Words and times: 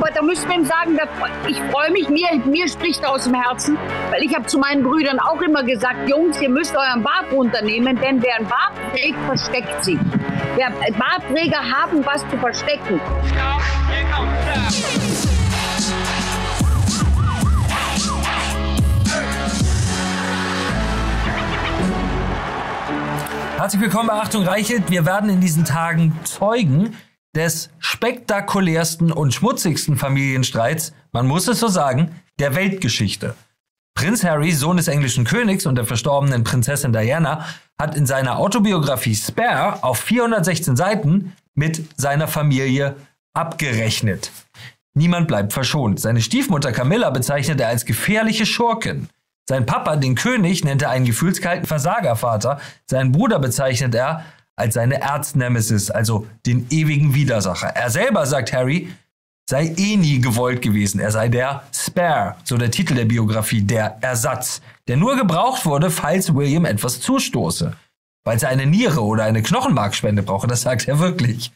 aber 0.00 0.10
da 0.12 0.22
müsste 0.22 0.48
man 0.48 0.64
sagen, 0.64 0.98
ich 1.46 1.60
freue 1.70 1.90
mich, 1.90 2.08
mir, 2.08 2.26
mir 2.46 2.66
spricht 2.68 3.04
aus 3.04 3.24
dem 3.24 3.34
Herzen, 3.34 3.76
weil 4.10 4.22
ich 4.22 4.34
habe 4.34 4.46
zu 4.46 4.58
meinen 4.58 4.82
Brüdern 4.82 5.20
auch 5.20 5.40
immer 5.42 5.62
gesagt, 5.62 6.08
Jungs, 6.08 6.40
ihr 6.40 6.48
müsst 6.48 6.74
euren 6.74 7.02
Bart 7.02 7.30
runternehmen, 7.30 8.00
denn 8.00 8.22
wer 8.22 8.36
einen 8.36 8.48
Bart 8.48 8.72
trägt, 8.92 9.18
versteckt 9.26 9.84
sich. 9.84 9.98
Wer 10.56 10.70
Bartträger 10.92 11.58
haben 11.58 12.04
was 12.06 12.26
zu 12.30 12.38
verstecken. 12.38 12.98
Herzlich 23.58 23.82
willkommen 23.82 24.08
bei 24.08 24.14
Achtung 24.14 24.44
Reichelt. 24.44 24.90
Wir 24.90 25.04
werden 25.04 25.28
in 25.28 25.40
diesen 25.40 25.66
Tagen 25.66 26.18
Zeugen 26.24 26.96
des 27.34 27.70
spektakulärsten 27.78 29.12
und 29.12 29.32
schmutzigsten 29.32 29.96
Familienstreits, 29.96 30.92
man 31.12 31.26
muss 31.26 31.48
es 31.48 31.60
so 31.60 31.68
sagen, 31.68 32.10
der 32.38 32.54
Weltgeschichte. 32.54 33.34
Prinz 33.94 34.24
Harry, 34.24 34.52
Sohn 34.52 34.76
des 34.76 34.88
englischen 34.88 35.24
Königs 35.24 35.66
und 35.66 35.76
der 35.76 35.84
verstorbenen 35.84 36.44
Prinzessin 36.44 36.92
Diana, 36.92 37.44
hat 37.78 37.94
in 37.94 38.06
seiner 38.06 38.38
Autobiografie 38.38 39.14
Spare 39.14 39.82
auf 39.84 39.98
416 39.98 40.76
Seiten 40.76 41.32
mit 41.54 41.84
seiner 42.00 42.28
Familie 42.28 42.96
abgerechnet. 43.34 44.30
Niemand 44.94 45.28
bleibt 45.28 45.52
verschont. 45.52 46.00
Seine 46.00 46.20
Stiefmutter 46.20 46.72
Camilla 46.72 47.10
bezeichnet 47.10 47.60
er 47.60 47.68
als 47.68 47.84
gefährliche 47.84 48.46
Schurkin. 48.46 49.08
Sein 49.48 49.66
Papa, 49.66 49.96
den 49.96 50.14
König, 50.14 50.64
nennt 50.64 50.82
er 50.82 50.90
einen 50.90 51.04
gefühlskalten 51.04 51.66
Versagervater. 51.66 52.60
Seinen 52.86 53.12
Bruder 53.12 53.38
bezeichnet 53.38 53.94
er 53.94 54.24
als 54.56 54.74
seine 54.74 55.00
Erznemesis, 55.00 55.90
also 55.90 56.26
den 56.46 56.66
ewigen 56.70 57.14
Widersacher. 57.14 57.68
Er 57.68 57.90
selber, 57.90 58.26
sagt 58.26 58.52
Harry, 58.52 58.92
sei 59.48 59.74
eh 59.76 59.96
nie 59.96 60.20
gewollt 60.20 60.62
gewesen. 60.62 61.00
Er 61.00 61.10
sei 61.10 61.28
der 61.28 61.62
Spare, 61.74 62.36
so 62.44 62.56
der 62.56 62.70
Titel 62.70 62.94
der 62.94 63.04
Biografie, 63.04 63.62
der 63.62 63.98
Ersatz, 64.00 64.60
der 64.86 64.96
nur 64.96 65.16
gebraucht 65.16 65.66
wurde, 65.66 65.90
falls 65.90 66.34
William 66.34 66.64
etwas 66.64 67.00
zustoße. 67.00 67.74
Weil 68.24 68.38
er 68.38 68.48
eine 68.48 68.66
Niere 68.66 69.02
oder 69.02 69.24
eine 69.24 69.42
Knochenmarkspende 69.42 70.22
brauche, 70.22 70.46
das 70.46 70.62
sagt 70.62 70.86
er 70.88 70.98
wirklich. 70.98 71.52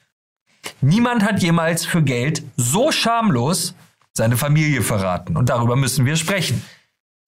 Niemand 0.80 1.22
hat 1.22 1.42
jemals 1.42 1.84
für 1.84 2.02
Geld 2.02 2.42
so 2.56 2.90
schamlos 2.90 3.74
seine 4.12 4.36
Familie 4.36 4.82
verraten. 4.82 5.36
Und 5.36 5.50
darüber 5.50 5.76
müssen 5.76 6.06
wir 6.06 6.16
sprechen 6.16 6.64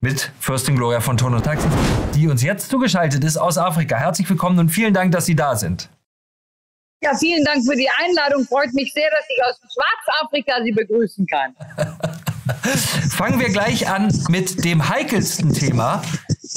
mit 0.01 0.31
Fürstin 0.41 0.77
Gloria 0.77 1.01
von 1.01 1.17
Ton 1.17 1.35
und 1.35 1.45
Taxi, 1.45 1.67
die 2.15 2.29
uns 2.29 2.43
jetzt 2.43 2.69
zugeschaltet 2.71 3.25
ist 3.25 3.37
aus 3.37 3.59
Afrika. 3.59 3.97
Herzlich 3.97 4.29
willkommen 4.29 4.59
und 4.59 4.69
vielen 4.69 4.93
Dank, 4.93 5.13
dass 5.13 5.27
Sie 5.27 5.35
da 5.35 5.57
sind. 5.57 5.89
Ja, 7.03 7.15
vielen 7.17 7.45
Dank 7.45 7.65
für 7.65 7.77
die 7.77 7.89
Einladung. 8.05 8.45
Freut 8.47 8.73
mich 8.73 8.93
sehr, 8.93 9.09
dass 9.11 9.25
ich 9.29 9.45
aus 9.45 9.61
Schwarzafrika 9.73 10.63
Sie 10.65 10.73
begrüßen 10.73 11.27
kann. 11.27 11.55
Fangen 13.11 13.39
wir 13.39 13.49
gleich 13.49 13.89
an 13.89 14.13
mit 14.29 14.65
dem 14.65 14.89
heikelsten 14.89 15.53
Thema, 15.53 16.03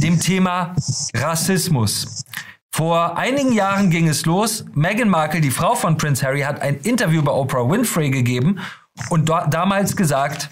dem 0.01 0.19
Thema 0.19 0.75
Rassismus. 1.15 2.23
Vor 2.71 3.17
einigen 3.17 3.51
Jahren 3.53 3.89
ging 3.89 4.07
es 4.07 4.25
los. 4.25 4.65
Meghan 4.73 5.09
Markle, 5.09 5.41
die 5.41 5.51
Frau 5.51 5.75
von 5.75 5.97
Prince 5.97 6.25
Harry, 6.25 6.41
hat 6.41 6.61
ein 6.61 6.75
Interview 6.81 7.21
bei 7.21 7.31
Oprah 7.31 7.69
Winfrey 7.69 8.09
gegeben 8.09 8.59
und 9.09 9.29
damals 9.29 9.95
gesagt, 9.95 10.49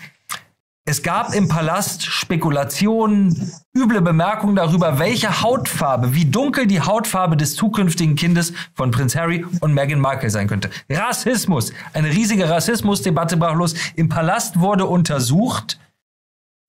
es 0.87 1.03
gab 1.03 1.35
im 1.35 1.49
Palast 1.49 2.03
Spekulationen, 2.03 3.51
üble 3.75 4.01
Bemerkungen 4.01 4.55
darüber, 4.55 4.99
welche 4.99 5.41
Hautfarbe, 5.41 6.13
wie 6.13 6.23
dunkel 6.23 6.65
die 6.65 6.79
Hautfarbe 6.79 7.35
des 7.35 7.55
zukünftigen 7.57 8.15
Kindes 8.15 8.53
von 8.73 8.89
Prinz 8.91 9.13
Harry 9.13 9.45
und 9.59 9.73
Meghan 9.73 9.99
Markle 9.99 10.29
sein 10.29 10.47
könnte. 10.47 10.69
Rassismus, 10.89 11.73
eine 11.93 12.07
riesige 12.07 12.49
Rassismusdebatte 12.49 13.35
brach 13.35 13.55
los. 13.55 13.75
Im 13.97 14.07
Palast 14.07 14.61
wurde 14.61 14.85
untersucht, 14.85 15.77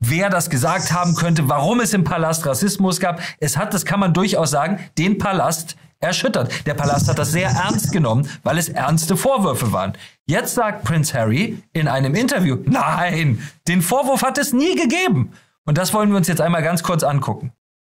wer 0.00 0.30
das 0.30 0.50
gesagt 0.50 0.92
haben 0.92 1.14
könnte, 1.14 1.48
warum 1.48 1.78
es 1.78 1.94
im 1.94 2.02
Palast 2.02 2.44
Rassismus 2.44 2.98
gab. 2.98 3.20
Es 3.38 3.56
hat, 3.56 3.72
das 3.72 3.84
kann 3.84 4.00
man 4.00 4.14
durchaus 4.14 4.50
sagen, 4.50 4.80
den 4.98 5.18
Palast 5.18 5.76
erschüttert. 6.00 6.66
Der 6.66 6.74
Palast 6.74 7.08
hat 7.08 7.18
das 7.18 7.32
sehr 7.32 7.48
ernst 7.48 7.92
genommen, 7.92 8.28
weil 8.42 8.58
es 8.58 8.68
ernste 8.68 9.16
Vorwürfe 9.16 9.72
waren. 9.72 9.94
Jetzt 10.26 10.54
sagt 10.54 10.84
Prince 10.84 11.12
Harry 11.14 11.58
in 11.72 11.88
einem 11.88 12.14
Interview, 12.14 12.58
nein, 12.64 13.42
den 13.66 13.82
Vorwurf 13.82 14.22
hat 14.22 14.38
es 14.38 14.52
nie 14.52 14.76
gegeben. 14.76 15.32
Und 15.64 15.76
das 15.76 15.92
wollen 15.92 16.10
wir 16.10 16.16
uns 16.16 16.28
jetzt 16.28 16.40
einmal 16.40 16.62
ganz 16.62 16.82
kurz 16.82 17.02
angucken. 17.02 17.52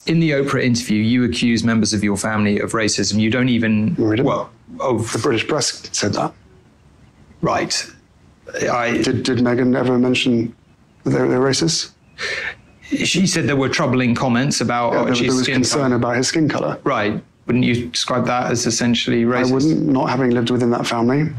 In 0.07 0.21
the 0.21 0.35
Oprah 0.35 0.63
interview, 0.63 0.97
you 0.97 1.25
accuse 1.25 1.65
members 1.65 1.93
of 1.93 2.03
your 2.03 2.17
family 2.17 2.61
of 2.63 2.73
racism. 2.73 3.19
You 3.19 3.31
don't 3.31 3.49
even. 3.49 3.95
Really? 3.99 4.23
Well, 4.23 4.49
the 4.79 5.19
British 5.19 5.47
press 5.47 5.83
said 5.93 6.15
that. 6.15 6.33
Right. 7.43 7.87
I, 8.73 9.03
did, 9.03 9.23
did 9.23 9.39
Meghan 9.39 9.77
ever 9.77 9.99
mention 9.99 10.55
that 11.05 11.11
they're, 11.11 11.29
they're 11.29 11.39
racist? 11.39 11.91
She 12.83 13.27
said 13.27 13.47
there 13.47 13.57
were 13.57 13.69
troubling 13.69 14.15
comments 14.15 14.61
about. 14.63 14.95
Yeah, 14.95 15.05
there, 15.05 15.15
there 15.15 15.35
was 15.35 15.47
concern 15.47 15.83
color. 15.83 15.97
about 15.97 16.17
his 16.17 16.29
skin 16.29 16.49
color. 16.49 16.79
Right. 16.83 17.23
Wouldn't 17.51 17.65
you 17.65 17.89
describe 17.89 18.27
that 18.27 18.53
as 18.53 18.65
essentially 18.65 19.25
racist? 19.25 19.51
I 19.51 19.55
wouldn't, 19.55 19.89
not 19.89 20.09
having 20.09 20.31
lived 20.31 20.51
within 20.51 20.71
that 20.71 20.87
family. 20.87 21.33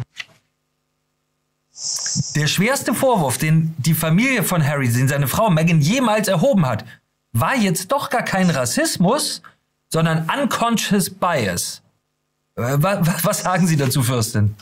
Der 2.36 2.48
schwerste 2.48 2.94
Vorwurf, 2.94 3.38
den 3.38 3.74
die 3.78 3.94
Familie 3.94 4.44
von 4.44 4.62
Harry, 4.62 4.92
den 4.92 5.08
seine 5.08 5.30
Frau 5.30 5.50
Meghan 5.50 5.80
jemals 5.80 6.28
erhoben 6.28 6.66
hat, 6.66 6.84
war 7.32 7.56
jetzt 7.56 7.94
doch 7.94 8.10
gar 8.10 8.24
kein 8.24 8.50
Rassismus, 8.50 9.42
sondern 9.88 10.30
unconscious 10.30 11.10
bias. 11.10 11.82
Was 12.56 13.44
sagen 13.44 13.66
Sie 13.66 13.78
dazu, 13.78 14.04
Fürstin? 14.04 14.54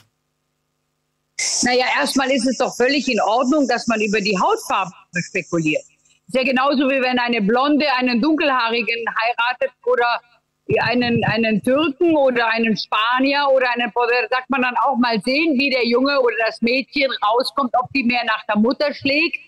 Naja, 1.64 1.86
erstmal 2.00 2.30
ist 2.30 2.46
es 2.46 2.60
doch 2.60 2.76
völlig 2.76 3.12
in 3.12 3.20
Ordnung, 3.22 3.68
dass 3.68 3.88
man 3.88 4.00
über 4.02 4.22
die 4.22 4.38
Hautfarbe 4.38 4.92
spekuliert. 5.28 5.84
Ist 6.28 6.36
ja 6.36 6.44
genauso 6.44 6.88
wie 6.90 7.02
wenn 7.02 7.18
eine 7.18 7.42
Blonde 7.42 7.88
einen 7.98 8.22
Dunkelhaarigen 8.22 9.04
heiratet 9.20 9.72
oder 9.84 10.22
einen, 10.78 11.24
einen 11.24 11.63
Türken 11.63 12.16
oder 12.16 12.47
einen 12.47 12.78
Spanier 12.78 13.47
oder 13.53 13.68
einen, 13.74 13.91
sagt 14.30 14.50
man 14.50 14.62
dann 14.62 14.75
auch 14.78 14.97
mal 14.97 15.19
sehen, 15.22 15.57
wie 15.57 15.69
der 15.69 15.85
Junge 15.85 16.19
oder 16.19 16.35
das 16.46 16.62
Mädchen 16.62 17.09
rauskommt, 17.28 17.74
ob 17.81 17.91
die 17.94 18.03
mehr 18.03 18.24
nach 18.25 18.46
der 18.46 18.57
Mutter 18.57 18.94
schlägt 18.94 19.40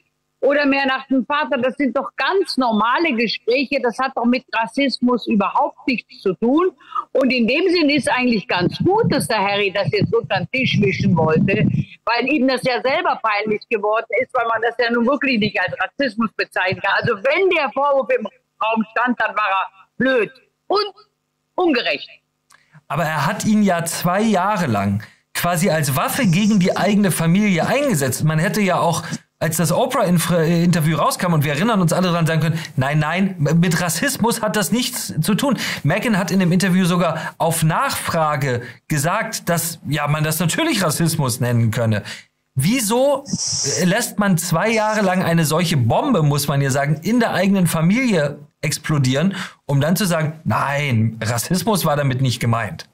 oder 0.42 0.66
mehr 0.66 0.86
nach 0.88 1.06
dem 1.08 1.26
Vater. 1.26 1.58
Das 1.58 1.76
sind 1.78 1.96
doch 1.96 2.10
ganz 2.18 2.58
normale 2.58 3.14
Gespräche. 3.14 3.80
Das 3.82 3.98
hat 4.00 4.12
doch 4.16 4.26
mit 4.26 4.44
Rassismus 4.54 5.28
überhaupt 5.28 5.88
nichts 5.88 6.20
zu 6.22 6.34
tun. 6.34 6.72
Und 7.14 7.32
in 7.32 7.48
dem 7.48 7.70
Sinn 7.70 7.90
ist 7.90 8.10
eigentlich 8.10 8.48
ganz 8.48 8.78
gut, 8.80 9.14
dass 9.14 9.28
der 9.28 9.40
Harry 9.40 9.72
das 9.72 9.92
jetzt 9.92 10.14
unter 10.14 10.38
den 10.38 10.50
Tisch 10.52 10.82
wischen 10.82 11.16
wollte, 11.16 11.68
weil 12.06 12.28
ihm 12.28 12.48
das 12.48 12.64
ja 12.64 12.82
selber 12.82 13.20
peinlich 13.22 13.62
geworden 13.70 14.08
ist, 14.22 14.34
weil 14.34 14.48
man 14.48 14.62
das 14.62 14.76
ja 14.80 14.92
nun 14.92 15.06
wirklich 15.06 15.40
nicht 15.40 15.60
als 15.60 15.76
Rassismus 15.80 16.32
bezeichnen 16.34 16.82
kann. 16.82 16.96
Also 17.00 17.16
wenn 17.18 17.50
der 17.52 17.70
Vorwurf 17.72 18.10
im 18.18 18.28
Raum 18.64 18.84
stand, 18.92 19.20
dann 19.22 19.36
war 19.36 19.48
er 19.48 19.70
blöd. 19.98 20.32
Und 20.68 20.94
ungerecht. 21.56 22.10
Aber 22.88 23.06
er 23.06 23.26
hat 23.26 23.46
ihn 23.46 23.64
ja 23.64 23.86
zwei 23.86 24.22
Jahre 24.22 24.68
lang 24.68 25.04
quasi 25.34 25.70
als 25.70 25.96
Waffe 25.96 26.28
gegen 26.28 26.60
die 26.60 26.76
eigene 26.76 27.12
Familie 27.12 27.66
eingesetzt. 27.66 28.24
Man 28.24 28.38
hätte 28.38 28.62
ja 28.62 28.80
auch, 28.80 29.04
als 29.40 29.58
das 29.58 29.72
Oprah-Interview 29.72 30.98
rauskam 30.98 31.34
und 31.34 31.44
wir 31.44 31.54
erinnern 31.54 31.82
uns 31.82 31.94
alle 31.94 32.10
daran 32.10 32.28
sagen 32.28 32.42
können, 32.42 32.60
nein, 32.76 33.00
nein, 33.00 33.36
mit 33.40 33.82
Rassismus 33.82 34.42
hat 34.42 34.56
das 34.56 34.72
nichts 34.72 35.14
zu 35.22 35.34
tun. 35.34 35.58
Megan 35.84 36.18
hat 36.18 36.32
in 36.32 36.40
dem 36.40 36.52
Interview 36.52 36.86
sogar 36.86 37.34
auf 37.38 37.64
Nachfrage 37.64 38.62
gesagt, 38.88 39.50
dass 39.50 39.80
ja 39.88 40.08
man 40.08 40.24
das 40.24 40.40
natürlich 40.40 40.84
Rassismus 40.84 41.40
nennen 41.40 41.72
könne. 41.72 42.04
Wieso 42.54 43.24
lässt 43.84 44.20
man 44.20 44.38
zwei 44.38 44.70
Jahre 44.70 45.02
lang 45.02 45.24
eine 45.24 45.46
solche 45.46 45.78
Bombe, 45.78 46.22
muss 46.22 46.48
man 46.50 46.62
ja 46.62 46.70
sagen, 46.70 47.00
in 47.02 47.22
der 47.22 47.34
eigenen 47.34 47.66
Familie 47.66 48.40
explodieren, 48.62 49.36
um 49.66 49.82
dann 49.82 49.96
zu 49.96 50.06
sagen, 50.06 50.40
nein, 50.44 51.20
Rassismus 51.22 51.86
war 51.86 51.96
damit 51.96 52.22
nicht 52.22 52.40
gemeint. 52.40 52.88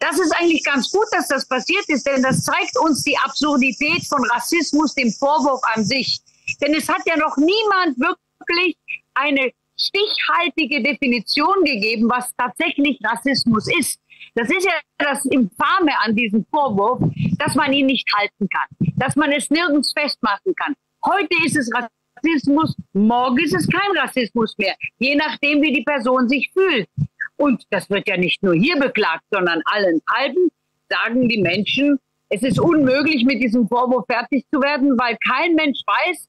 Das 0.00 0.18
ist 0.18 0.32
eigentlich 0.36 0.62
ganz 0.64 0.90
gut, 0.90 1.06
dass 1.10 1.28
das 1.28 1.46
passiert 1.48 1.84
ist, 1.88 2.06
denn 2.06 2.22
das 2.22 2.44
zeigt 2.44 2.78
uns 2.78 3.02
die 3.02 3.18
Absurdität 3.18 4.06
von 4.06 4.24
Rassismus, 4.30 4.94
dem 4.94 5.10
Vorwurf 5.10 5.60
an 5.74 5.84
sich. 5.84 6.20
Denn 6.60 6.74
es 6.74 6.88
hat 6.88 7.02
ja 7.06 7.16
noch 7.16 7.36
niemand 7.36 7.98
wirklich 7.98 8.76
eine 9.14 9.50
stichhaltige 9.76 10.82
Definition 10.82 11.64
gegeben, 11.64 12.08
was 12.08 12.32
tatsächlich 12.36 12.98
Rassismus 13.04 13.68
ist. 13.78 14.00
Das 14.34 14.48
ist 14.50 14.64
ja 14.64 14.72
das 14.98 15.24
Infame 15.26 15.92
an 16.00 16.14
diesem 16.14 16.44
Vorwurf, 16.50 17.00
dass 17.38 17.54
man 17.54 17.72
ihn 17.72 17.86
nicht 17.86 18.08
halten 18.16 18.48
kann, 18.48 18.92
dass 18.96 19.16
man 19.16 19.32
es 19.32 19.50
nirgends 19.50 19.92
festmachen 19.92 20.54
kann. 20.54 20.74
Heute 21.04 21.34
ist 21.44 21.56
es 21.56 21.70
Rassismus. 22.18 22.76
Morgen 22.92 23.38
ist 23.38 23.54
es 23.54 23.68
kein 23.68 23.96
Rassismus 23.98 24.56
mehr, 24.58 24.74
je 24.98 25.14
nachdem, 25.16 25.62
wie 25.62 25.72
die 25.72 25.84
Person 25.84 26.28
sich 26.28 26.50
fühlt. 26.52 26.88
Und 27.36 27.64
das 27.70 27.88
wird 27.90 28.08
ja 28.08 28.16
nicht 28.16 28.42
nur 28.42 28.54
hier 28.54 28.78
beklagt, 28.78 29.24
sondern 29.30 29.62
allenthalben 29.64 30.50
sagen 30.88 31.28
die 31.28 31.40
Menschen, 31.40 31.98
es 32.30 32.42
ist 32.42 32.60
unmöglich, 32.60 33.24
mit 33.24 33.42
diesem 33.42 33.68
Vorwurf 33.68 34.06
fertig 34.06 34.44
zu 34.52 34.60
werden, 34.60 34.98
weil 34.98 35.16
kein 35.26 35.54
Mensch 35.54 35.80
weiß, 35.86 36.28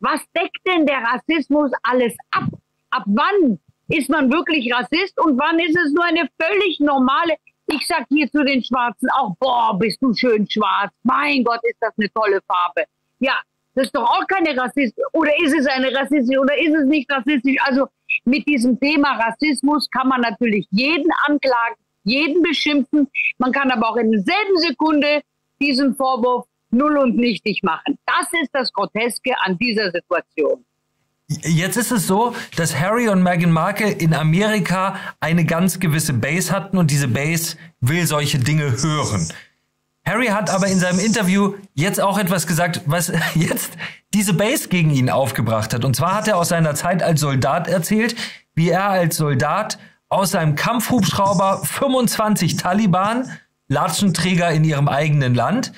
was 0.00 0.20
deckt 0.36 0.58
denn 0.66 0.86
der 0.86 0.98
Rassismus 0.98 1.70
alles 1.82 2.14
ab? 2.30 2.44
Ab 2.90 3.04
wann 3.06 3.58
ist 3.88 4.10
man 4.10 4.30
wirklich 4.30 4.72
Rassist 4.72 5.18
und 5.20 5.38
wann 5.38 5.58
ist 5.58 5.76
es 5.76 5.92
nur 5.92 6.04
eine 6.04 6.28
völlig 6.40 6.80
normale, 6.80 7.34
Ich 7.66 7.86
sag 7.86 8.04
hier 8.08 8.30
zu 8.30 8.44
den 8.44 8.62
Schwarzen 8.62 9.08
auch, 9.10 9.34
boah, 9.38 9.78
bist 9.78 10.02
du 10.02 10.12
schön 10.12 10.48
schwarz. 10.50 10.92
Mein 11.04 11.44
Gott, 11.44 11.60
ist 11.62 11.78
das 11.80 11.92
eine 11.96 12.12
tolle 12.12 12.40
Farbe. 12.42 12.84
Ja, 13.20 13.40
das 13.74 13.86
ist 13.86 13.94
doch 13.96 14.04
auch 14.04 14.26
keine 14.26 14.56
Rassismus. 14.58 15.04
Oder 15.12 15.32
ist 15.42 15.54
es 15.54 15.66
eine 15.66 15.94
Rassismus 15.94 16.38
oder 16.38 16.56
ist 16.58 16.74
es 16.74 16.84
nicht 16.86 17.10
rassistisch? 17.10 17.56
Also 17.64 17.86
mit 18.24 18.46
diesem 18.46 18.78
Thema 18.78 19.16
Rassismus 19.16 19.88
kann 19.90 20.08
man 20.08 20.20
natürlich 20.20 20.66
jeden 20.70 21.10
anklagen, 21.26 21.76
jeden 22.04 22.42
beschimpfen. 22.42 23.08
Man 23.38 23.52
kann 23.52 23.70
aber 23.70 23.90
auch 23.90 23.96
in 23.96 24.12
derselben 24.12 24.56
Sekunde 24.56 25.22
diesen 25.60 25.94
Vorwurf 25.94 26.46
null 26.70 26.98
und 26.98 27.16
nichtig 27.16 27.62
machen. 27.62 27.98
Das 28.06 28.26
ist 28.42 28.50
das 28.52 28.72
Groteske 28.72 29.32
an 29.42 29.58
dieser 29.58 29.90
Situation. 29.90 30.64
Jetzt 31.28 31.76
ist 31.76 31.92
es 31.92 32.06
so, 32.06 32.34
dass 32.56 32.78
Harry 32.78 33.08
und 33.08 33.22
Meghan 33.22 33.52
Markle 33.52 33.90
in 33.90 34.12
Amerika 34.12 34.96
eine 35.20 35.46
ganz 35.46 35.80
gewisse 35.80 36.12
Base 36.12 36.52
hatten 36.52 36.76
und 36.76 36.90
diese 36.90 37.08
Base 37.08 37.56
will 37.80 38.06
solche 38.06 38.38
Dinge 38.38 38.64
hören. 38.82 39.28
Harry 40.04 40.26
hat 40.26 40.50
aber 40.50 40.66
in 40.66 40.80
seinem 40.80 40.98
Interview 40.98 41.54
jetzt 41.74 42.00
auch 42.00 42.18
etwas 42.18 42.46
gesagt, 42.46 42.82
was 42.86 43.12
jetzt 43.34 43.72
diese 44.14 44.34
Base 44.34 44.68
gegen 44.68 44.90
ihn 44.90 45.10
aufgebracht 45.10 45.72
hat. 45.74 45.84
Und 45.84 45.94
zwar 45.94 46.14
hat 46.14 46.28
er 46.28 46.36
aus 46.38 46.48
seiner 46.48 46.74
Zeit 46.74 47.02
als 47.02 47.20
Soldat 47.20 47.68
erzählt, 47.68 48.16
wie 48.54 48.70
er 48.70 48.88
als 48.88 49.16
Soldat 49.16 49.78
aus 50.08 50.32
seinem 50.32 50.56
Kampfhubschrauber 50.56 51.62
25 51.64 52.56
Taliban, 52.56 53.30
Latschenträger 53.68 54.50
in 54.50 54.64
ihrem 54.64 54.88
eigenen 54.88 55.34
Land, 55.34 55.72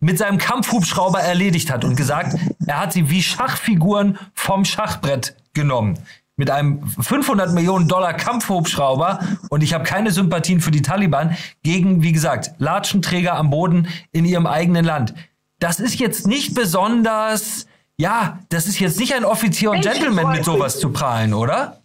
mit 0.00 0.18
seinem 0.18 0.38
Kampfhubschrauber 0.38 1.20
erledigt 1.20 1.70
hat 1.70 1.84
und 1.84 1.96
gesagt, 1.96 2.36
er 2.66 2.80
hat 2.80 2.92
sie 2.92 3.10
wie 3.10 3.22
Schachfiguren 3.22 4.18
vom 4.34 4.64
Schachbrett 4.64 5.36
genommen. 5.52 5.98
Mit 6.36 6.50
einem 6.50 6.84
500 6.88 7.52
Millionen 7.52 7.86
Dollar 7.86 8.12
Kampfhubschrauber 8.12 9.20
und 9.50 9.62
ich 9.62 9.72
habe 9.72 9.84
keine 9.84 10.10
Sympathien 10.10 10.60
für 10.60 10.72
die 10.72 10.82
Taliban 10.82 11.36
gegen, 11.62 12.02
wie 12.02 12.10
gesagt, 12.10 12.50
Latschenträger 12.58 13.34
am 13.34 13.50
Boden 13.50 13.88
in 14.10 14.24
ihrem 14.24 14.46
eigenen 14.46 14.84
Land. 14.84 15.14
Das 15.60 15.78
ist 15.78 16.00
jetzt 16.00 16.26
nicht 16.26 16.54
besonders, 16.54 17.66
ja, 17.96 18.40
das 18.48 18.66
ist 18.66 18.80
jetzt 18.80 18.98
nicht 18.98 19.14
ein 19.14 19.24
Offizier 19.24 19.70
und 19.70 19.82
Gentleman 19.82 20.32
mit 20.32 20.44
sowas 20.44 20.80
zu 20.80 20.92
prahlen, 20.92 21.34
oder? 21.34 21.80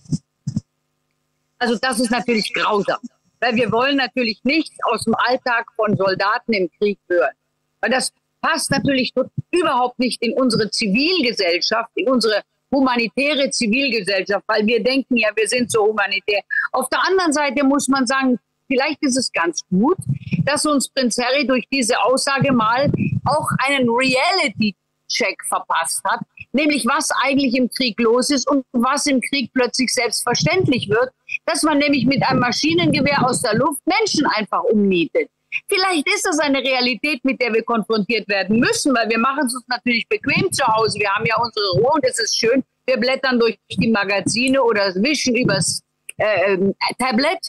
Also 1.60 1.78
das 1.80 2.00
ist 2.00 2.10
natürlich 2.10 2.52
grausam, 2.54 3.00
weil 3.40 3.56
wir 3.56 3.72
wollen 3.72 3.98
natürlich 3.98 4.40
nichts 4.44 4.76
aus 4.92 5.04
dem 5.04 5.14
Alltag 5.14 5.68
von 5.76 5.96
Soldaten 5.96 6.54
im 6.54 6.72
Krieg 6.80 6.98
hören. 7.08 7.36
Weil 7.82 7.92
das 7.92 8.12
passt 8.42 8.72
natürlich 8.72 9.14
überhaupt 9.52 10.00
nicht 10.00 10.22
in 10.24 10.34
unsere 10.34 10.72
Zivilgesellschaft, 10.72 11.92
in 11.96 12.10
unsere 12.10 12.42
humanitäre 12.72 13.50
Zivilgesellschaft, 13.50 14.44
weil 14.48 14.66
wir 14.66 14.84
denken 14.84 15.18
ja, 15.18 15.30
wir 15.36 15.48
sind 15.48 15.72
so 15.72 15.86
humanitär. 15.88 16.42
Auf 16.72 16.90
der 16.90 17.06
anderen 17.06 17.34
Seite 17.34 17.64
muss 17.64 17.88
man 17.88 18.06
sagen, 18.06 18.38
vielleicht 18.68 19.02
ist 19.02 19.18
es 19.18 19.32
ganz 19.32 19.62
gut, 19.70 19.98
dass 20.46 20.66
uns 20.66 20.90
Prinz 20.90 21.18
Harry 21.18 21.46
durch 21.46 21.68
diese 21.72 22.02
Aussage 22.04 22.52
mal 22.52 22.92
auch 23.26 23.50
einen 23.66 23.90
Reality-Check 23.90 25.44
verpasst 25.46 26.04
hat, 26.06 26.22
nämlich 26.52 26.86
was 26.86 27.10
eigentlich 27.24 27.56
im 27.56 27.70
Krieg 27.70 28.00
los 28.00 28.30
ist 28.30 28.50
und 28.50 28.64
was 28.72 29.06
im 29.08 29.22
Krieg 29.22 29.52
plötzlich 29.54 29.92
selbstverständlich 29.92 30.90
wird, 30.90 31.10
dass 31.46 31.64
man 31.64 31.80
nämlich 31.80 32.06
mit 32.06 32.24
einem 32.24 32.40
Maschinengewehr 32.40 33.28
aus 33.28 33.42
der 33.42 33.56
Luft 33.56 33.82
Menschen 33.86 34.26
einfach 34.28 34.64
umnietet. 34.64 35.30
Vielleicht 35.68 36.08
ist 36.08 36.26
das 36.26 36.40
eine 36.40 36.60
Realität, 36.60 37.24
mit 37.26 37.42
der 37.42 37.54
wir 37.54 37.64
konfrontiert 37.64 38.28
werden 38.28 38.60
müssen, 38.60 38.96
weil 38.96 39.10
wir 39.10 39.20
machen 39.20 39.46
es 39.48 39.56
uns 39.56 39.68
natürlich 39.68 40.08
bequem 40.08 40.52
zu 40.52 40.66
Hause. 40.66 41.00
Wir 41.00 41.10
haben 41.10 41.26
ja 41.26 41.36
unsere 41.42 41.70
Ruhe 41.72 41.94
und 41.94 42.06
es 42.06 42.20
ist 42.20 42.38
schön. 42.38 42.64
Wir 42.86 42.98
blättern 42.98 43.40
durch 43.40 43.58
die 43.70 43.90
Magazine 43.90 44.62
oder 44.62 44.94
wischen 44.96 45.36
übers 45.36 45.84
äh, 46.18 46.54
äh, 46.54 46.74
Tablet. 46.98 47.40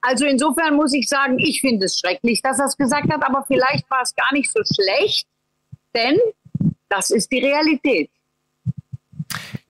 Also 0.00 0.24
insofern 0.26 0.76
muss 0.76 0.92
ich 0.94 1.08
sagen, 1.08 1.38
ich 1.38 1.60
finde 1.60 1.86
es 1.86 1.98
schrecklich, 1.98 2.40
dass 2.42 2.58
er 2.58 2.66
es 2.66 2.76
gesagt 2.76 3.12
hat, 3.12 3.22
aber 3.22 3.44
vielleicht 3.46 3.90
war 3.90 4.02
es 4.02 4.14
gar 4.14 4.32
nicht 4.32 4.50
so 4.50 4.60
schlecht, 4.64 5.26
denn 5.94 6.18
das 6.88 7.10
ist 7.10 7.30
die 7.30 7.40
Realität. 7.40 8.10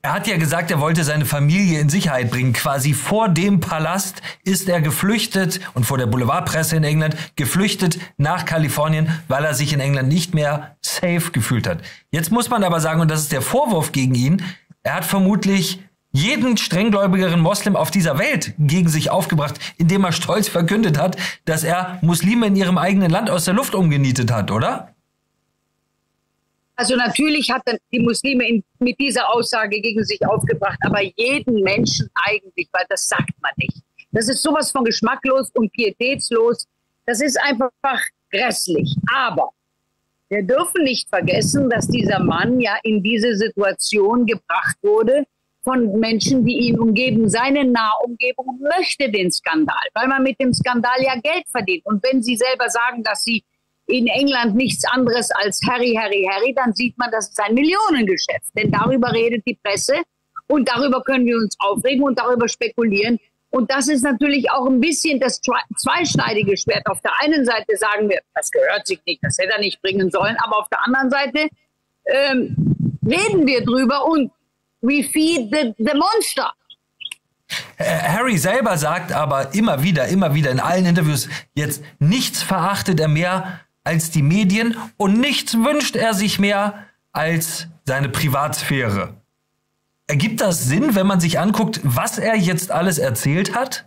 Er 0.03 0.15
hat 0.15 0.27
ja 0.27 0.39
gesagt, 0.39 0.71
er 0.71 0.81
wollte 0.81 1.05
seine 1.05 1.27
Familie 1.27 1.79
in 1.79 1.91
Sicherheit 1.91 2.31
bringen. 2.31 2.55
Quasi 2.55 2.95
vor 2.95 3.29
dem 3.29 3.61
Palast 3.61 4.23
ist 4.45 4.67
er 4.67 4.81
geflüchtet 4.81 5.61
und 5.75 5.85
vor 5.85 5.99
der 5.99 6.07
Boulevardpresse 6.07 6.75
in 6.75 6.85
England 6.85 7.17
geflüchtet 7.37 7.99
nach 8.17 8.47
Kalifornien, 8.47 9.11
weil 9.29 9.45
er 9.45 9.53
sich 9.53 9.75
in 9.75 9.81
England 9.81 10.09
nicht 10.09 10.33
mehr 10.33 10.77
safe 10.81 11.33
gefühlt 11.33 11.69
hat. 11.69 11.83
Jetzt 12.11 12.33
muss 12.33 12.49
man 12.49 12.65
aber 12.65 12.81
sagen, 12.81 13.03
und 13.03 13.11
das 13.11 13.21
ist 13.21 13.33
der 13.33 13.43
Vorwurf 13.43 13.93
gegen 13.93 14.15
ihn, 14.15 14.43
er 14.83 14.95
hat 14.95 15.05
vermutlich 15.05 15.81
jeden 16.13 16.57
strenggläubigeren 16.57 17.41
Moslem 17.41 17.77
auf 17.77 17.91
dieser 17.91 18.19
Welt 18.19 18.55
gegen 18.59 18.89
sich 18.89 19.11
aufgebracht, 19.11 19.61
indem 19.77 20.05
er 20.05 20.13
stolz 20.13 20.49
verkündet 20.49 20.99
hat, 20.99 21.19
dass 21.45 21.63
er 21.63 21.99
Muslime 22.01 22.47
in 22.47 22.57
ihrem 22.57 22.79
eigenen 22.79 23.11
Land 23.11 23.29
aus 23.29 23.45
der 23.45 23.53
Luft 23.53 23.75
umgenietet 23.75 24.33
hat, 24.33 24.51
oder? 24.51 24.95
Also 26.81 26.97
natürlich 26.97 27.51
hat 27.51 27.61
die 27.93 28.01
Muslime 28.01 28.49
in, 28.49 28.65
mit 28.79 28.99
dieser 28.99 29.29
Aussage 29.35 29.83
gegen 29.83 30.03
sich 30.03 30.19
aufgebracht, 30.27 30.79
aber 30.81 31.03
jeden 31.03 31.63
Menschen 31.63 32.09
eigentlich, 32.15 32.71
weil 32.73 32.87
das 32.89 33.07
sagt 33.07 33.35
man 33.43 33.51
nicht. 33.59 33.77
Das 34.13 34.31
ist 34.31 34.41
sowas 34.43 34.73
von 34.73 34.83
geschmacklos 34.85 35.51
und 35.51 35.71
pietätslos. 35.73 36.67
Das 37.05 37.21
ist 37.21 37.39
einfach 37.39 38.01
grässlich. 38.31 38.97
Aber 39.15 39.51
wir 40.31 40.43
dürfen 40.43 40.85
nicht 40.85 41.07
vergessen, 41.11 41.69
dass 41.69 41.87
dieser 41.87 42.19
Mann 42.19 42.59
ja 42.63 42.79
in 42.83 43.03
diese 43.03 43.37
Situation 43.37 44.25
gebracht 44.25 44.79
wurde 44.81 45.27
von 45.63 46.01
Menschen, 46.01 46.47
die 46.47 46.61
ihn 46.61 46.81
umgeben. 46.81 47.29
Seine 47.29 47.67
Nahumgebung 47.67 48.59
möchte 48.59 49.11
den 49.11 49.31
Skandal, 49.31 49.87
weil 49.93 50.09
man 50.09 50.23
mit 50.23 50.41
dem 50.41 50.55
Skandal 50.55 51.03
ja 51.03 51.21
Geld 51.21 51.45
verdient. 51.51 51.85
Und 51.85 52.03
wenn 52.05 52.23
Sie 52.23 52.37
selber 52.37 52.71
sagen, 52.71 53.03
dass 53.03 53.23
Sie 53.23 53.45
in 53.91 54.07
England 54.07 54.55
nichts 54.55 54.85
anderes 54.93 55.31
als 55.33 55.61
Harry, 55.69 55.95
Harry, 56.01 56.29
Harry, 56.31 56.55
dann 56.55 56.73
sieht 56.73 56.97
man, 56.99 57.11
das 57.11 57.29
ist 57.29 57.41
ein 57.41 57.55
Millionengeschäft. 57.55 58.57
Denn 58.57 58.71
darüber 58.71 59.13
redet 59.13 59.45
die 59.47 59.59
Presse 59.63 59.95
und 60.47 60.69
darüber 60.69 61.03
können 61.03 61.27
wir 61.27 61.37
uns 61.37 61.57
aufregen 61.59 62.05
und 62.05 62.19
darüber 62.19 62.49
spekulieren. 62.49 63.19
Und 63.51 63.71
das 63.71 63.89
ist 63.89 64.03
natürlich 64.03 64.51
auch 64.51 64.67
ein 64.67 64.81
bisschen 64.81 65.19
das 65.19 65.41
zweischneidige 65.41 66.57
Schwert. 66.57 66.87
Auf 66.87 67.01
der 67.01 67.13
einen 67.21 67.45
Seite 67.45 67.77
sagen 67.77 68.09
wir, 68.09 68.21
das 68.35 68.51
gehört 68.51 68.87
sich 68.87 69.01
nicht, 69.07 69.23
das 69.23 69.39
hätte 69.39 69.55
er 69.55 69.61
nicht 69.61 69.83
bringen 69.83 70.11
sollen. 70.11 70.37
Aber 70.45 70.59
auf 70.59 70.69
der 70.69 70.85
anderen 70.87 71.11
Seite 71.11 71.49
ähm, 72.07 72.57
reden 73.05 73.47
wir 73.47 73.65
drüber 73.65 74.07
und 74.07 74.31
we 74.81 75.03
feed 75.03 75.53
the, 75.53 75.75
the 75.79 75.95
monster. 75.95 76.53
Harry 77.79 78.39
selber 78.39 78.77
sagt 78.77 79.13
aber 79.13 79.53
immer 79.55 79.83
wieder, 79.83 80.07
immer 80.07 80.35
wieder 80.35 80.51
in 80.51 80.61
allen 80.61 80.87
Interviews, 80.87 81.29
jetzt 81.55 81.83
nichts 81.99 82.43
verachtet 82.43 83.01
er 83.01 83.09
mehr 83.09 83.61
als 83.91 84.13
die 84.13 84.23
Medien 84.23 84.77
und 84.97 85.19
nichts 85.19 85.59
wünscht 85.59 85.97
er 85.97 86.15
sich 86.15 86.39
mehr 86.39 86.87
als 87.11 87.67
seine 87.85 88.09
Privatsphäre. 88.09 89.15
Ergibt 90.07 90.41
das 90.41 90.65
Sinn, 90.65 90.95
wenn 90.95 91.09
man 91.09 91.19
sich 91.19 91.41
anguckt, 91.41 91.81
was 91.83 92.17
er 92.19 92.37
jetzt 92.37 92.71
alles 92.71 92.99
erzählt 92.99 93.57
hat? 93.57 93.87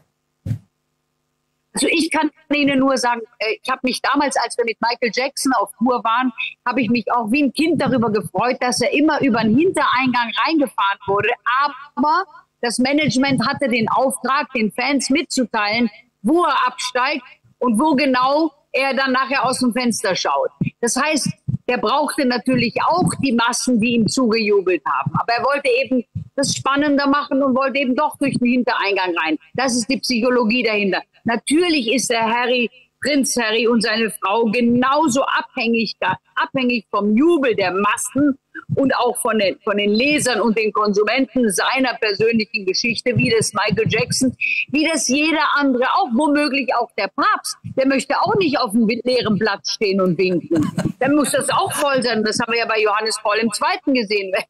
Also 1.74 1.88
ich 1.88 2.12
kann 2.12 2.32
Ihnen 2.54 2.80
nur 2.80 2.98
sagen, 2.98 3.22
äh, 3.40 3.56
ich 3.64 3.70
habe 3.70 3.80
mich 3.84 4.02
damals, 4.02 4.36
als 4.36 4.58
wir 4.58 4.66
mit 4.66 4.78
Michael 4.82 5.12
Jackson 5.14 5.54
auf 5.54 5.72
Tour 5.78 6.04
waren, 6.04 6.34
habe 6.66 6.82
ich 6.82 6.90
mich 6.90 7.10
auch 7.10 7.32
wie 7.32 7.44
ein 7.44 7.54
Kind 7.54 7.82
darüber 7.82 8.12
gefreut, 8.12 8.58
dass 8.60 8.82
er 8.82 8.92
immer 8.92 9.22
über 9.22 9.42
den 9.42 9.58
Hintereingang 9.58 10.32
reingefahren 10.46 11.00
wurde. 11.08 11.30
Aber 11.64 12.26
das 12.60 12.78
Management 12.78 13.48
hatte 13.48 13.70
den 13.70 13.88
Auftrag, 13.88 14.52
den 14.52 14.70
Fans 14.74 15.10
mitzuteilen, 15.10 15.90
wo 16.22 16.44
er 16.44 16.68
absteigt 16.68 17.24
und 17.60 17.80
wo 17.80 17.96
genau 17.96 18.52
er 18.74 18.94
dann 18.94 19.12
nachher 19.12 19.46
aus 19.46 19.60
dem 19.60 19.72
Fenster 19.72 20.16
schaut. 20.16 20.50
Das 20.82 20.98
heißt, 20.98 21.30
der 21.70 21.78
brauchte 21.78 22.26
natürlich 22.26 22.76
auch 22.84 23.10
die 23.22 23.32
Massen, 23.32 23.80
die 23.80 23.94
ihm 23.94 24.08
zugejubelt 24.08 24.84
haben. 24.86 25.14
Aber 25.14 25.34
er 25.34 25.46
wollte 25.46 25.70
eben 25.70 26.04
das 26.36 26.54
spannender 26.56 27.08
machen 27.08 27.42
und 27.42 27.56
wollte 27.56 27.80
eben 27.80 27.96
doch 27.96 28.18
durch 28.18 28.38
den 28.38 28.52
Hintereingang 28.52 29.16
rein. 29.18 29.38
Das 29.54 29.76
ist 29.76 29.88
die 29.90 29.98
Psychologie 29.98 30.64
dahinter. 30.64 31.02
Natürlich 31.24 31.94
ist 31.94 32.10
der 32.10 32.24
Harry, 32.24 32.70
Prinz 33.04 33.36
Harry 33.38 33.68
und 33.68 33.82
seine 33.82 34.10
Frau 34.10 34.46
genauso 34.46 35.24
abhängig, 35.24 35.96
abhängig 36.36 36.86
vom 36.90 37.16
Jubel 37.16 37.56
der 37.56 37.72
Massen 37.72 38.38
und 38.76 38.96
auch 38.96 39.20
von 39.22 39.40
den, 39.40 39.60
von 39.64 39.78
den 39.78 39.92
Lesern 39.92 40.40
und 40.40 40.58
den 40.58 40.72
Konsumenten 40.72 41.50
seiner 41.52 41.96
persönlichen 41.96 42.66
Geschichte, 42.66 43.16
wie 43.18 43.30
das 43.30 43.54
Michael 43.54 43.88
Jackson, 43.90 44.36
wie 44.72 44.88
das 44.88 45.08
jeder 45.08 45.44
andere, 45.56 45.86
auch 45.96 46.10
womöglich 46.14 46.74
auch 46.76 46.90
der 46.98 47.10
Papst. 47.10 47.58
Der 47.78 47.88
möchte 47.88 48.20
auch 48.20 48.36
nicht 48.36 48.58
auf 48.60 48.74
einem 48.74 48.88
leeren 48.88 49.38
Platz 49.38 49.72
stehen 49.72 50.00
und 50.02 50.18
winken. 50.18 50.66
Dann 51.00 51.16
muss 51.16 51.32
das 51.32 51.50
auch 51.50 51.74
voll 51.74 52.02
sein. 52.02 52.24
Das 52.24 52.40
haben 52.40 52.54
wir 52.54 52.60
ja 52.60 52.66
bei 52.66 52.82
Johannes 52.82 53.20
Paul 53.22 53.38
II. 53.38 53.94
gesehen. 53.94 54.34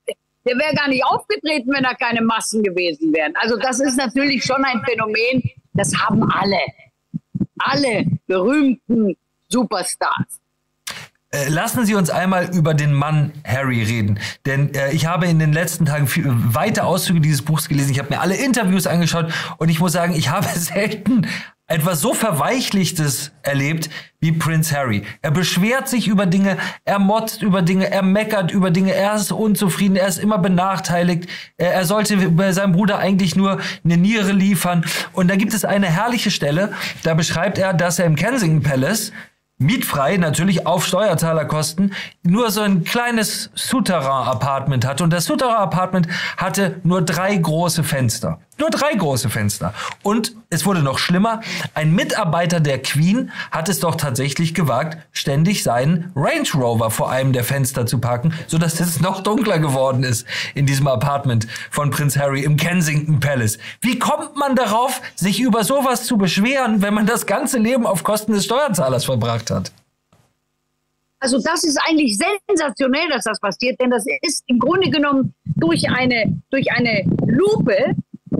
Der 0.45 0.57
wäre 0.57 0.75
gar 0.75 0.89
nicht 0.89 1.05
aufgetreten, 1.05 1.71
wenn 1.73 1.83
da 1.83 1.93
keine 1.93 2.21
Massen 2.21 2.63
gewesen 2.63 3.13
wären. 3.13 3.33
Also 3.37 3.55
das 3.55 3.79
ist 3.79 3.95
natürlich 3.95 4.43
schon 4.43 4.61
ein 4.65 4.83
Phänomen, 4.83 5.41
das 5.73 5.93
haben 5.95 6.21
alle. 6.29 6.59
Alle 7.65 8.05
berühmten 8.27 9.15
Superstars. 9.47 10.39
Äh, 11.33 11.49
Lassen 11.49 11.85
Sie 11.85 11.95
uns 11.95 12.09
einmal 12.09 12.55
über 12.55 12.73
den 12.73 12.93
Mann 12.93 13.31
Harry 13.43 13.83
reden. 13.83 14.19
Denn 14.45 14.73
äh, 14.75 14.91
ich 14.91 15.07
habe 15.07 15.25
in 15.25 15.39
den 15.39 15.51
letzten 15.51 15.85
Tagen 15.85 16.07
viel, 16.07 16.25
weite 16.27 16.85
Auszüge 16.85 17.19
dieses 17.19 17.41
Buchs 17.41 17.67
gelesen. 17.67 17.91
Ich 17.91 17.99
habe 17.99 18.09
mir 18.09 18.21
alle 18.21 18.35
Interviews 18.35 18.85
angeschaut 18.87 19.33
und 19.57 19.69
ich 19.69 19.79
muss 19.79 19.93
sagen, 19.93 20.13
ich 20.13 20.29
habe 20.29 20.47
selten 20.55 21.27
etwas 21.65 22.01
so 22.01 22.13
Verweichlichtes 22.13 23.31
erlebt 23.41 23.89
wie 24.19 24.31
Prince 24.31 24.75
Harry. 24.75 25.03
Er 25.21 25.31
beschwert 25.31 25.87
sich 25.87 26.07
über 26.07 26.25
Dinge, 26.25 26.57
er 26.85 26.99
motzt 26.99 27.41
über 27.41 27.61
Dinge, 27.61 27.89
er 27.89 28.03
meckert 28.03 28.51
über 28.51 28.69
Dinge, 28.69 28.93
er 28.93 29.15
ist 29.15 29.31
unzufrieden, 29.31 29.95
er 29.95 30.07
ist 30.07 30.19
immer 30.19 30.37
benachteiligt. 30.37 31.27
Er, 31.57 31.85
sollte 31.85 32.17
bei 32.29 32.51
seinem 32.51 32.73
Bruder 32.73 32.99
eigentlich 32.99 33.35
nur 33.35 33.59
eine 33.83 33.97
Niere 33.97 34.33
liefern. 34.33 34.85
Und 35.13 35.31
da 35.31 35.35
gibt 35.35 35.53
es 35.53 35.65
eine 35.65 35.87
herrliche 35.87 36.31
Stelle, 36.31 36.73
da 37.03 37.13
beschreibt 37.15 37.57
er, 37.57 37.73
dass 37.73 37.97
er 37.97 38.05
im 38.05 38.15
Kensington 38.15 38.61
Palace 38.61 39.11
mietfrei, 39.63 40.17
natürlich 40.17 40.67
auf 40.67 40.85
Steuerzahlerkosten, 40.85 41.93
nur 42.23 42.51
so 42.51 42.61
ein 42.61 42.83
kleines 42.83 43.49
Souterrain-Apartment 43.55 44.85
hatte. 44.85 45.03
Und 45.03 45.11
das 45.11 45.25
Souterrain-Apartment 45.25 46.07
hatte 46.37 46.79
nur 46.83 47.01
drei 47.01 47.35
große 47.35 47.83
Fenster. 47.83 48.39
Nur 48.59 48.69
drei 48.69 48.93
große 48.93 49.29
Fenster. 49.29 49.73
Und 50.03 50.35
es 50.49 50.65
wurde 50.65 50.81
noch 50.83 50.99
schlimmer. 50.99 51.41
Ein 51.73 51.93
Mitarbeiter 51.93 52.59
der 52.59 52.81
Queen 52.81 53.31
hat 53.51 53.67
es 53.67 53.79
doch 53.79 53.95
tatsächlich 53.95 54.53
gewagt, 54.53 54.97
ständig 55.11 55.63
seinen 55.63 56.11
Range 56.15 56.47
Rover 56.53 56.91
vor 56.91 57.09
einem 57.09 57.33
der 57.33 57.43
Fenster 57.43 57.85
zu 57.85 57.99
parken, 57.99 58.33
sodass 58.47 58.79
es 58.79 59.01
noch 59.01 59.23
dunkler 59.23 59.59
geworden 59.59 60.03
ist 60.03 60.27
in 60.53 60.65
diesem 60.65 60.87
Apartment 60.87 61.47
von 61.71 61.89
Prinz 61.89 62.17
Harry 62.17 62.43
im 62.43 62.57
Kensington 62.57 63.19
Palace. 63.19 63.57
Wie 63.81 63.97
kommt 63.97 64.35
man 64.35 64.55
darauf, 64.55 65.01
sich 65.15 65.39
über 65.39 65.63
sowas 65.63 66.05
zu 66.05 66.17
beschweren, 66.17 66.81
wenn 66.81 66.93
man 66.93 67.07
das 67.07 67.25
ganze 67.25 67.57
Leben 67.57 67.87
auf 67.87 68.03
Kosten 68.03 68.33
des 68.33 68.45
Steuerzahlers 68.45 69.05
verbracht 69.05 69.49
hat? 69.49 69.71
Also 71.19 71.39
das 71.41 71.63
ist 71.63 71.79
eigentlich 71.87 72.17
sensationell, 72.47 73.07
dass 73.09 73.23
das 73.23 73.39
passiert, 73.39 73.79
denn 73.79 73.89
das 73.89 74.03
ist 74.21 74.43
im 74.47 74.59
Grunde 74.59 74.89
genommen 74.89 75.33
durch 75.55 75.89
eine, 75.89 76.25
durch 76.49 76.69
eine 76.69 77.05
Lupe 77.25 77.95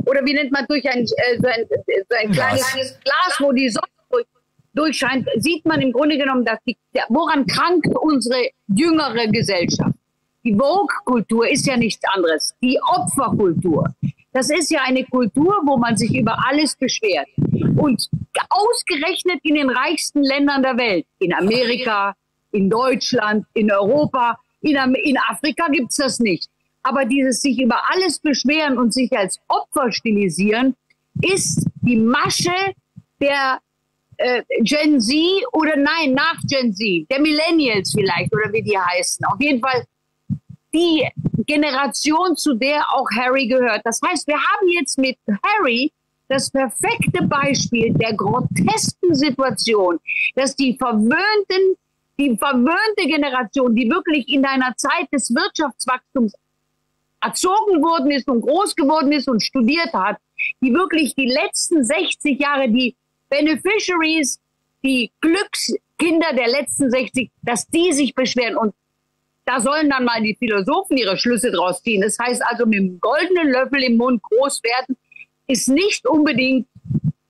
oder 0.06 0.26
wie 0.26 0.34
nennt 0.34 0.52
man 0.52 0.66
durch 0.68 0.88
ein, 0.90 1.04
äh, 1.04 1.38
so 1.40 1.48
ein, 1.48 1.66
so 1.68 2.16
ein 2.18 2.32
Glas. 2.32 2.72
kleines 2.72 3.00
Glas, 3.04 3.38
wo 3.40 3.52
die 3.52 3.70
Sonne 3.70 3.88
durch, 4.10 4.26
durchscheint, 4.74 5.28
sieht 5.38 5.66
man 5.66 5.82
im 5.82 5.92
Grunde 5.92 6.18
genommen, 6.18 6.46
dass 6.46 6.60
die, 6.68 6.78
woran 7.10 7.46
krankt 7.46 7.88
unsere 8.02 8.50
jüngere 8.68 9.28
Gesellschaft. 9.28 9.96
Die 10.44 10.54
Vogue-Kultur 10.54 11.50
ist 11.50 11.66
ja 11.66 11.78
nichts 11.78 12.04
anderes. 12.14 12.54
Die 12.62 12.78
Opferkultur. 12.82 13.96
Das 14.34 14.50
ist 14.50 14.72
ja 14.72 14.82
eine 14.84 15.06
Kultur, 15.06 15.62
wo 15.64 15.78
man 15.78 15.96
sich 15.96 16.14
über 16.16 16.38
alles 16.50 16.76
beschwert. 16.76 17.28
Und 17.78 18.10
ausgerechnet 18.50 19.40
in 19.44 19.56
den 19.56 19.70
reichsten 19.70 20.24
Ländern 20.24 20.64
der 20.64 20.78
Welt, 20.78 21.06
in 21.20 21.34
Amerika, 21.34 22.16
in 22.52 22.70
Deutschland, 22.70 23.46
in 23.54 23.72
Europa, 23.72 24.38
in, 24.62 24.76
in 24.76 25.18
Afrika 25.30 25.68
gibt's 25.70 25.96
das 25.96 26.20
nicht. 26.20 26.50
Aber 26.84 27.06
dieses 27.06 27.42
sich 27.42 27.60
über 27.60 27.82
alles 27.90 28.20
beschweren 28.20 28.78
und 28.78 28.94
sich 28.94 29.12
als 29.18 29.40
Opfer 29.48 29.92
stilisieren, 29.92 30.76
ist 31.22 31.66
die 31.82 31.98
Masche 31.98 32.54
der 33.22 33.60
äh, 34.18 34.44
Gen 34.62 35.00
Z 35.00 35.16
oder 35.54 35.78
nein, 35.78 36.14
nach 36.14 36.38
Gen 36.48 36.74
Z, 36.74 37.10
der 37.10 37.22
Millennials 37.22 37.94
vielleicht 37.94 38.34
oder 38.34 38.52
wie 38.52 38.62
die 38.62 38.78
heißen. 38.78 39.26
Auf 39.26 39.40
jeden 39.40 39.62
Fall 39.62 39.86
die 40.74 41.08
Generation, 41.46 42.36
zu 42.36 42.56
der 42.56 42.82
auch 42.94 43.08
Harry 43.16 43.48
gehört. 43.48 43.82
Das 43.84 44.00
heißt, 44.06 44.28
wir 44.28 44.36
haben 44.36 44.68
jetzt 44.68 44.98
mit 44.98 45.18
Harry 45.44 45.92
das 46.28 46.50
perfekte 46.50 47.24
Beispiel 47.24 47.94
der 47.94 48.14
grotesken 48.16 49.14
Situation, 49.14 50.00
dass 50.36 50.56
die 50.56 50.76
verwöhnten, 50.78 51.78
die 52.18 52.36
verwöhnte 52.38 53.06
Generation, 53.06 53.76
die 53.76 53.90
wirklich 53.90 54.28
in 54.30 54.46
einer 54.46 54.74
Zeit 54.76 55.08
des 55.12 55.34
Wirtschaftswachstums 55.34 56.34
erzogen 57.24 57.82
worden 57.82 58.12
ist 58.12 58.28
und 58.28 58.42
groß 58.42 58.76
geworden 58.76 59.12
ist 59.12 59.28
und 59.28 59.42
studiert 59.42 59.94
hat, 59.94 60.18
die 60.62 60.74
wirklich 60.74 61.16
die 61.16 61.28
letzten 61.28 61.84
60 61.84 62.40
Jahre 62.40 62.70
die 62.70 62.96
Beneficiaries, 63.30 64.40
die 64.84 65.12
Glückskinder 65.22 66.34
der 66.36 66.50
letzten 66.50 66.92
60, 66.92 67.32
dass 67.42 67.68
die 67.68 67.94
sich 67.94 68.14
beschweren 68.14 68.58
und 68.58 68.74
da 69.46 69.60
sollen 69.60 69.90
dann 69.90 70.06
mal 70.06 70.22
die 70.22 70.36
Philosophen 70.36 70.98
ihre 70.98 71.18
Schlüsse 71.18 71.52
draus 71.52 71.82
ziehen. 71.82 72.02
Das 72.02 72.18
heißt 72.18 72.42
also, 72.46 72.66
mit 72.66 72.80
dem 72.80 73.00
goldenen 73.00 73.50
Löffel 73.52 73.84
im 73.84 73.98
Mund 73.98 74.22
groß 74.24 74.62
werden, 74.64 74.96
ist 75.48 75.68
nicht 75.68 76.08
unbedingt 76.08 76.68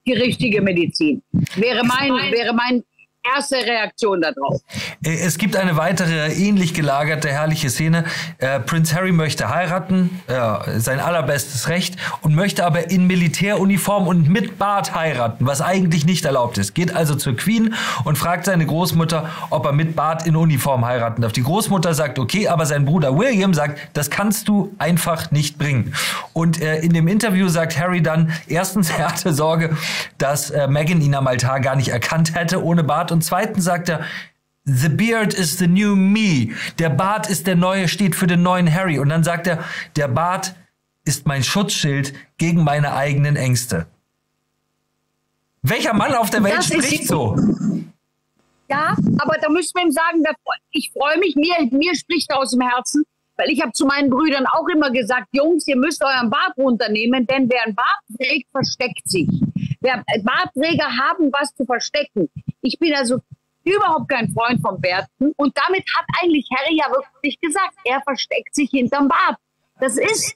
die 0.06 0.14
richtige 0.14 0.62
Medizin. 0.62 1.24
Wäre 1.56 1.84
mein, 1.84 2.12
wäre 2.32 2.54
mein 2.54 2.84
erste 3.24 3.56
Reaktion 3.56 4.22
darauf. 4.22 4.62
Äh, 5.04 5.18
Es 5.24 5.38
gibt 5.38 5.56
eine 5.56 5.78
weitere 5.78 6.34
ähnlich 6.34 6.74
gelagerte 6.74 7.30
herrliche 7.30 7.70
Szene. 7.70 8.06
Äh, 8.40 8.60
Prinz 8.60 8.94
Harry 8.94 9.12
möchte 9.12 9.50
heiraten, 9.50 10.22
äh, 10.28 10.80
sein 10.80 11.00
allerbestes 11.00 11.70
Recht, 11.70 11.96
und 12.22 12.36
möchte 12.36 12.66
aber 12.66 12.90
in 12.92 13.08
Militäruniform 13.08 14.08
und 14.08 14.30
mit 14.30 14.58
Bart 14.60 14.94
heiraten, 14.96 15.46
was 15.46 15.62
eigentlich 15.62 16.06
nicht 16.06 16.26
erlaubt 16.26 16.58
ist. 16.58 16.74
Geht 16.74 16.96
also 16.96 17.16
zur 17.16 17.36
Queen 17.36 17.74
und 18.04 18.18
fragt 18.18 18.46
seine 18.46 18.66
Großmutter, 18.66 19.30
ob 19.50 19.66
er 19.66 19.72
mit 19.72 19.96
Bart 19.96 20.26
in 20.28 20.36
Uniform 20.36 20.86
heiraten 20.86 21.22
darf. 21.22 21.32
Die 21.32 21.44
Großmutter 21.44 21.94
sagt 21.94 22.20
okay, 22.20 22.48
aber 22.48 22.66
sein 22.66 22.86
Bruder 22.86 23.18
William 23.18 23.54
sagt, 23.54 23.80
das 23.94 24.10
kannst 24.10 24.48
du 24.48 24.74
einfach 24.80 25.32
nicht 25.32 25.58
bringen. 25.58 25.94
Und 26.34 26.62
äh, 26.62 26.80
in 26.80 26.94
dem 26.94 27.08
Interview 27.08 27.48
sagt 27.48 27.78
Harry 27.80 28.02
dann, 28.02 28.34
erstens, 28.48 28.90
er 28.90 29.12
hatte 29.12 29.34
Sorge, 29.34 29.76
dass 30.18 30.50
äh, 30.52 30.68
Meghan 30.68 31.02
ihn 31.02 31.16
am 31.16 31.28
Altar 31.28 31.60
gar 31.60 31.76
nicht 31.76 31.90
erkannt 31.90 32.36
hätte 32.36 32.64
ohne 32.64 32.84
Bart. 32.84 33.13
Und 33.14 33.24
zweitens 33.24 33.64
sagt 33.64 33.90
er, 33.90 34.06
The 34.66 34.90
beard 34.90 35.34
is 35.34 35.58
the 35.58 35.68
new 35.68 35.96
me. 35.96 36.56
Der 36.80 36.90
Bart 36.90 37.30
ist 37.30 37.48
der 37.48 37.56
neue, 37.56 37.88
steht 37.88 38.16
für 38.16 38.28
den 38.28 38.44
neuen 38.44 38.74
Harry. 38.74 38.98
Und 38.98 39.10
dann 39.10 39.24
sagt 39.24 39.46
er, 39.46 39.64
der 39.96 40.08
Bart 40.08 40.56
ist 41.06 41.28
mein 41.28 41.44
Schutzschild 41.44 42.14
gegen 42.38 42.64
meine 42.64 42.96
eigenen 42.96 43.36
Ängste. 43.36 43.88
Welcher 45.62 45.94
Mann 45.94 46.14
auf 46.14 46.30
der 46.30 46.44
Welt 46.44 46.58
Das 46.58 46.68
spricht 46.68 47.08
so? 47.08 47.38
Ja, 48.70 48.96
aber 49.20 49.38
da 49.42 49.50
müssen 49.50 49.74
wir 49.76 49.84
ihm 49.84 49.92
sagen, 49.92 50.24
ich 50.72 50.92
freue 50.92 51.20
mich, 51.20 51.36
mir, 51.36 51.56
mir 51.72 51.96
spricht 51.96 52.32
er 52.32 52.40
aus 52.40 52.52
dem 52.52 52.62
Herzen, 52.62 53.04
weil 53.36 53.50
ich 53.50 53.62
habe 53.62 53.74
zu 53.74 53.86
meinen 53.86 54.10
Brüdern 54.10 54.46
auch 54.48 54.68
immer 54.74 54.92
gesagt, 54.92 55.28
Jungs, 55.34 55.68
ihr 55.68 55.78
müsst 55.78 56.04
euren 56.04 56.30
Bart 56.30 56.54
runternehmen, 56.58 57.28
denn 57.28 57.50
wer 57.50 57.64
einen 57.64 57.76
Bart 57.76 58.02
trägt, 58.18 58.50
versteckt 58.52 59.08
sich. 59.08 59.28
Wer, 59.82 60.04
Bartträger 60.24 60.88
haben 60.98 61.30
was 61.34 61.54
zu 61.54 61.66
verstecken. 61.66 62.30
Ich 62.64 62.80
bin 62.80 62.94
also 62.96 63.20
überhaupt 63.66 64.10
kein 64.10 64.32
Freund 64.34 64.62
von 64.62 64.80
Bärten 64.82 65.32
und 65.38 65.56
damit 65.58 65.84
hat 65.96 66.06
eigentlich 66.22 66.48
Harry 66.58 66.78
ja 66.78 66.90
wirklich 66.92 67.40
gesagt, 67.40 67.74
er 67.86 68.02
versteckt 68.02 68.56
sich 68.56 68.70
hinterm 68.72 69.08
Bart. 69.08 69.38
Das 69.80 69.98
ist, 69.98 70.36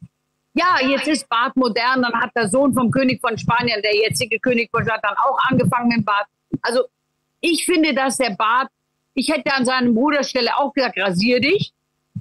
ja, 0.53 0.77
jetzt 0.81 1.07
ist 1.07 1.27
Bart 1.29 1.55
modern, 1.55 2.01
dann 2.01 2.13
hat 2.21 2.31
der 2.35 2.47
Sohn 2.49 2.73
vom 2.73 2.91
König 2.91 3.19
von 3.21 3.37
Spanien, 3.37 3.81
der 3.81 3.95
jetzige 3.95 4.39
König 4.39 4.69
von 4.71 4.83
Spanien, 4.83 5.01
dann 5.03 5.17
auch 5.17 5.37
angefangen 5.49 5.89
mit 5.89 6.05
Bart. 6.05 6.27
Also 6.61 6.83
ich 7.41 7.65
finde, 7.65 7.93
dass 7.93 8.17
der 8.17 8.31
Bart, 8.31 8.69
ich 9.13 9.29
hätte 9.29 9.53
an 9.53 9.65
seinem 9.65 9.93
Bruder 9.93 10.23
Stelle 10.23 10.57
auch 10.57 10.73
gesagt, 10.73 10.97
rasier 10.99 11.39
dich. 11.39 11.73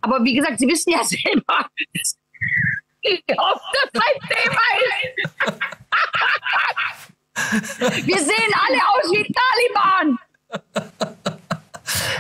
Aber 0.03 0.23
wie 0.25 0.35
gesagt, 0.35 0.59
Sie 0.59 0.69
wissen 0.69 0.93
ja 0.93 1.03
selber, 1.05 1.69
dass- 1.95 2.19
ich 3.03 3.23
hoffe, 3.39 3.61
das 3.93 4.03
ein 4.03 4.29
Thema 4.29 4.61
ist. 5.47 5.59
Wir 7.37 8.19
sehen 8.19 8.53
alle 8.67 8.79
aus 8.79 9.11
wie 9.13 9.33
Taliban. 9.33 10.19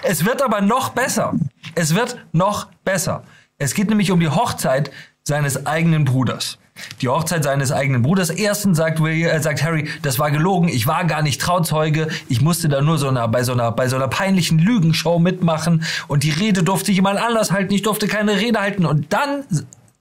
Es 0.02 0.24
wird 0.24 0.42
aber 0.42 0.60
noch 0.60 0.90
besser. 0.90 1.34
Es 1.74 1.94
wird 1.94 2.18
noch 2.32 2.66
besser. 2.84 3.24
Es 3.58 3.74
geht 3.74 3.88
nämlich 3.88 4.10
um 4.12 4.20
die 4.20 4.28
Hochzeit 4.28 4.90
seines 5.22 5.66
eigenen 5.66 6.04
Bruders. 6.04 6.58
Die 7.00 7.08
Hochzeit 7.08 7.42
seines 7.44 7.72
eigenen 7.72 8.02
Bruders. 8.02 8.30
Erstens 8.30 8.76
sagt, 8.76 9.00
William, 9.00 9.30
äh, 9.30 9.40
sagt 9.40 9.62
Harry, 9.62 9.88
das 10.02 10.18
war 10.18 10.30
gelogen, 10.30 10.68
ich 10.68 10.86
war 10.86 11.04
gar 11.04 11.22
nicht 11.22 11.40
Trauzeuge, 11.40 12.08
ich 12.28 12.42
musste 12.42 12.68
da 12.68 12.82
nur 12.82 12.98
so 12.98 13.08
einer, 13.08 13.26
bei, 13.28 13.42
so 13.42 13.52
einer, 13.52 13.72
bei 13.72 13.88
so 13.88 13.96
einer 13.96 14.08
peinlichen 14.08 14.58
Lügenshow 14.58 15.18
mitmachen 15.18 15.84
und 16.06 16.22
die 16.22 16.30
Rede 16.30 16.62
durfte 16.62 16.92
jemand 16.92 17.18
anders 17.18 17.50
halten, 17.50 17.72
ich 17.72 17.82
durfte 17.82 18.08
keine 18.08 18.36
Rede 18.36 18.60
halten. 18.60 18.84
Und 18.84 19.12
dann, 19.12 19.44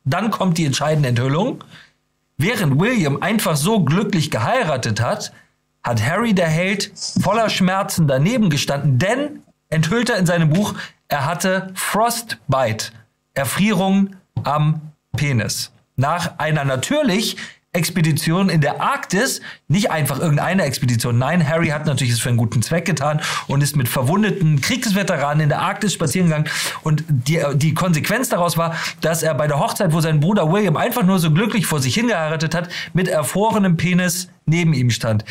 dann 0.03 0.31
kommt 0.31 0.57
die 0.57 0.65
entscheidende 0.65 1.10
Enthüllung. 1.10 1.63
Während 2.38 2.80
William 2.80 3.22
einfach 3.22 3.56
so 3.56 3.84
glücklich 3.84 4.30
geheiratet 4.30 5.00
hat, 5.00 5.32
hat 5.84 6.04
Harry 6.04 6.34
der 6.34 6.48
Held 6.48 6.92
voller 7.22 7.50
Schmerzen 7.50 8.08
daneben 8.08 8.50
gestanden, 8.50 8.98
denn, 8.98 9.44
enthüllt 9.70 10.10
er 10.10 10.18
in 10.18 10.25
seinem 10.25 10.50
Buch, 10.50 10.74
er 11.08 11.25
hatte 11.25 11.72
Frostbite, 11.75 12.92
Erfrierung 13.34 14.15
am 14.44 14.82
Penis. 15.15 15.72
Nach 15.96 16.39
einer 16.39 16.65
natürlich 16.65 17.38
Expedition 17.75 18.50
in 18.50 18.62
der 18.62 18.82
Arktis, 18.82 19.41
nicht 19.67 19.91
einfach 19.91 20.20
irgendeine 20.20 20.63
Expedition. 20.63 21.17
Nein, 21.17 21.48
Harry 21.48 21.67
hat 21.67 21.86
natürlich 21.86 22.13
es 22.13 22.20
für 22.20 22.29
einen 22.29 22.38
guten 22.38 22.62
Zweck 22.62 22.86
getan 22.86 23.22
und 23.48 23.62
ist 23.62 23.75
mit 23.75 23.88
verwundeten 23.88 24.62
Kriegsveteranen 24.62 25.41
in 25.41 25.50
der 25.50 25.62
Arktis 25.62 25.94
spazieren 25.94 26.27
gegangen. 26.27 26.50
Und 26.84 27.03
die, 27.08 27.41
die 27.55 27.74
Konsequenz 27.74 28.29
daraus 28.29 28.58
war, 28.58 28.75
dass 29.01 29.24
er 29.24 29.34
bei 29.34 29.48
der 29.48 29.60
Hochzeit, 29.60 29.94
wo 29.94 30.01
sein 30.01 30.20
Bruder 30.20 30.51
William 30.51 30.77
einfach 30.77 31.03
nur 31.03 31.20
so 31.20 31.32
glücklich 31.32 31.65
vor 31.65 31.79
sich 31.79 31.94
hingeheiratet 31.94 32.55
hat, 32.55 32.70
mit 32.94 33.08
erfrorenem 33.08 33.77
Penis 33.77 34.29
neben 34.46 34.74
ihm 34.74 34.89
stand. 34.89 35.25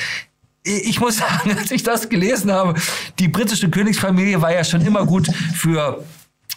ich 0.63 1.01
muss 1.01 1.17
sagen, 1.19 1.57
als 1.59 1.71
ich 1.71 1.83
das 1.83 2.09
gelesen 2.09 2.53
habe, 2.53 2.75
die 3.19 3.29
britische 3.29 3.71
Königsfamilie 3.71 4.41
war 4.43 4.53
ja 4.53 4.65
schon 4.65 4.83
immer 4.83 5.07
gut 5.07 5.29
für 5.55 6.05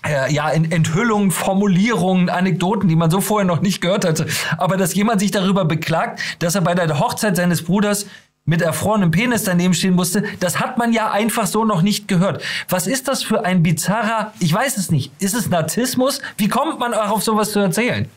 äh, 0.05 0.31
ja, 0.33 0.49
Enthüllungen, 0.51 1.31
Formulierungen, 1.31 2.29
Anekdoten, 2.29 2.87
die 2.87 2.95
man 2.95 3.09
so 3.09 3.21
vorher 3.21 3.45
noch 3.45 3.61
nicht 3.61 3.81
gehört 3.81 4.05
hatte. 4.05 4.27
Aber 4.57 4.77
dass 4.77 4.93
jemand 4.95 5.19
sich 5.19 5.31
darüber 5.31 5.65
beklagt, 5.65 6.19
dass 6.39 6.55
er 6.55 6.61
bei 6.61 6.75
der 6.75 6.99
Hochzeit 6.99 7.35
seines 7.35 7.63
Bruders 7.63 8.07
mit 8.45 8.61
erfrorenem 8.61 9.11
Penis 9.11 9.43
daneben 9.43 9.73
stehen 9.73 9.93
musste, 9.93 10.23
das 10.39 10.59
hat 10.59 10.77
man 10.77 10.93
ja 10.93 11.11
einfach 11.11 11.45
so 11.45 11.65
noch 11.65 11.81
nicht 11.81 12.07
gehört. 12.07 12.41
Was 12.69 12.87
ist 12.87 13.07
das 13.07 13.21
für 13.21 13.43
ein 13.43 13.61
bizarrer, 13.61 14.33
ich 14.39 14.53
weiß 14.53 14.77
es 14.77 14.89
nicht, 14.89 15.11
ist 15.21 15.35
es 15.35 15.49
Narzissmus? 15.49 16.21
Wie 16.37 16.47
kommt 16.47 16.79
man 16.79 16.93
auch 16.93 17.11
auf 17.11 17.23
sowas 17.23 17.51
zu 17.51 17.59
erzählen? 17.59 18.09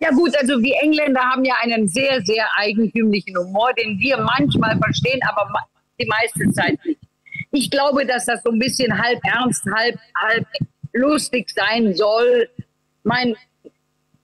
Ja 0.00 0.10
gut, 0.10 0.36
also 0.38 0.60
wir 0.60 0.74
Engländer 0.82 1.20
haben 1.20 1.44
ja 1.44 1.54
einen 1.62 1.86
sehr, 1.88 2.20
sehr 2.24 2.44
eigentümlichen 2.56 3.38
Humor, 3.38 3.72
den 3.74 3.98
wir 4.00 4.18
manchmal 4.18 4.76
verstehen, 4.78 5.20
aber 5.28 5.48
die 6.00 6.06
meiste 6.06 6.50
Zeit 6.52 6.78
nicht. 6.84 7.00
Ich 7.54 7.70
glaube, 7.70 8.04
dass 8.04 8.26
das 8.26 8.42
so 8.42 8.50
ein 8.50 8.58
bisschen 8.58 9.00
halb 9.00 9.20
ernst, 9.24 9.64
halb, 9.72 9.96
halb 10.16 10.46
lustig 10.92 11.50
sein 11.50 11.94
soll. 11.94 12.48
Mein 13.04 13.36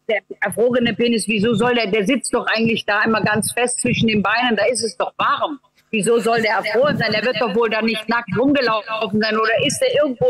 der 0.09 0.23
erfrorene 0.41 0.95
Penis, 0.95 1.29
wieso 1.29 1.55
soll 1.55 1.77
der, 1.77 1.87
der 1.87 2.05
sitzt 2.05 2.35
doch 2.35 2.45
eigentlich 2.49 2.85
da 2.85 3.03
immer 3.05 3.23
ganz 3.23 3.53
fest 3.53 3.81
zwischen 3.81 4.09
den 4.09 4.21
Beinen, 4.21 4.57
da 4.57 4.65
ist 4.65 4.83
es 4.83 4.97
doch 4.97 5.13
warm. 5.17 5.61
Wieso 5.93 6.19
soll 6.19 6.43
der 6.43 6.55
erfroren 6.55 6.99
sein? 6.99 7.13
Der 7.13 7.25
wird 7.25 7.41
doch 7.41 7.55
wohl 7.55 7.71
da 7.71 7.81
nicht 7.81 8.09
nackt 8.09 8.37
rumgelaufen 8.37 9.21
sein 9.21 9.37
oder 9.37 9.65
ist 9.65 9.81
der 9.81 9.95
irgendwo 9.95 10.27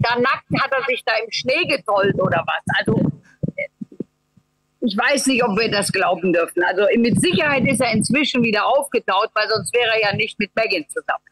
da 0.00 0.16
nackt, 0.20 0.46
hat 0.60 0.70
er 0.70 0.84
sich 0.84 1.02
da 1.04 1.14
im 1.24 1.32
Schnee 1.32 1.64
getollt 1.64 2.14
oder 2.20 2.44
was? 2.46 2.62
Also 2.78 3.10
ich 4.80 4.96
weiß 4.96 5.26
nicht, 5.26 5.42
ob 5.42 5.58
wir 5.58 5.68
das 5.68 5.90
glauben 5.90 6.32
dürfen. 6.32 6.62
Also 6.62 6.86
mit 6.96 7.20
Sicherheit 7.20 7.66
ist 7.66 7.80
er 7.80 7.90
inzwischen 7.90 8.44
wieder 8.44 8.64
aufgetaut, 8.66 9.30
weil 9.34 9.48
sonst 9.48 9.74
wäre 9.74 9.90
er 9.94 10.10
ja 10.10 10.16
nicht 10.16 10.38
mit 10.38 10.54
Megan 10.54 10.86
zusammen. 10.88 11.24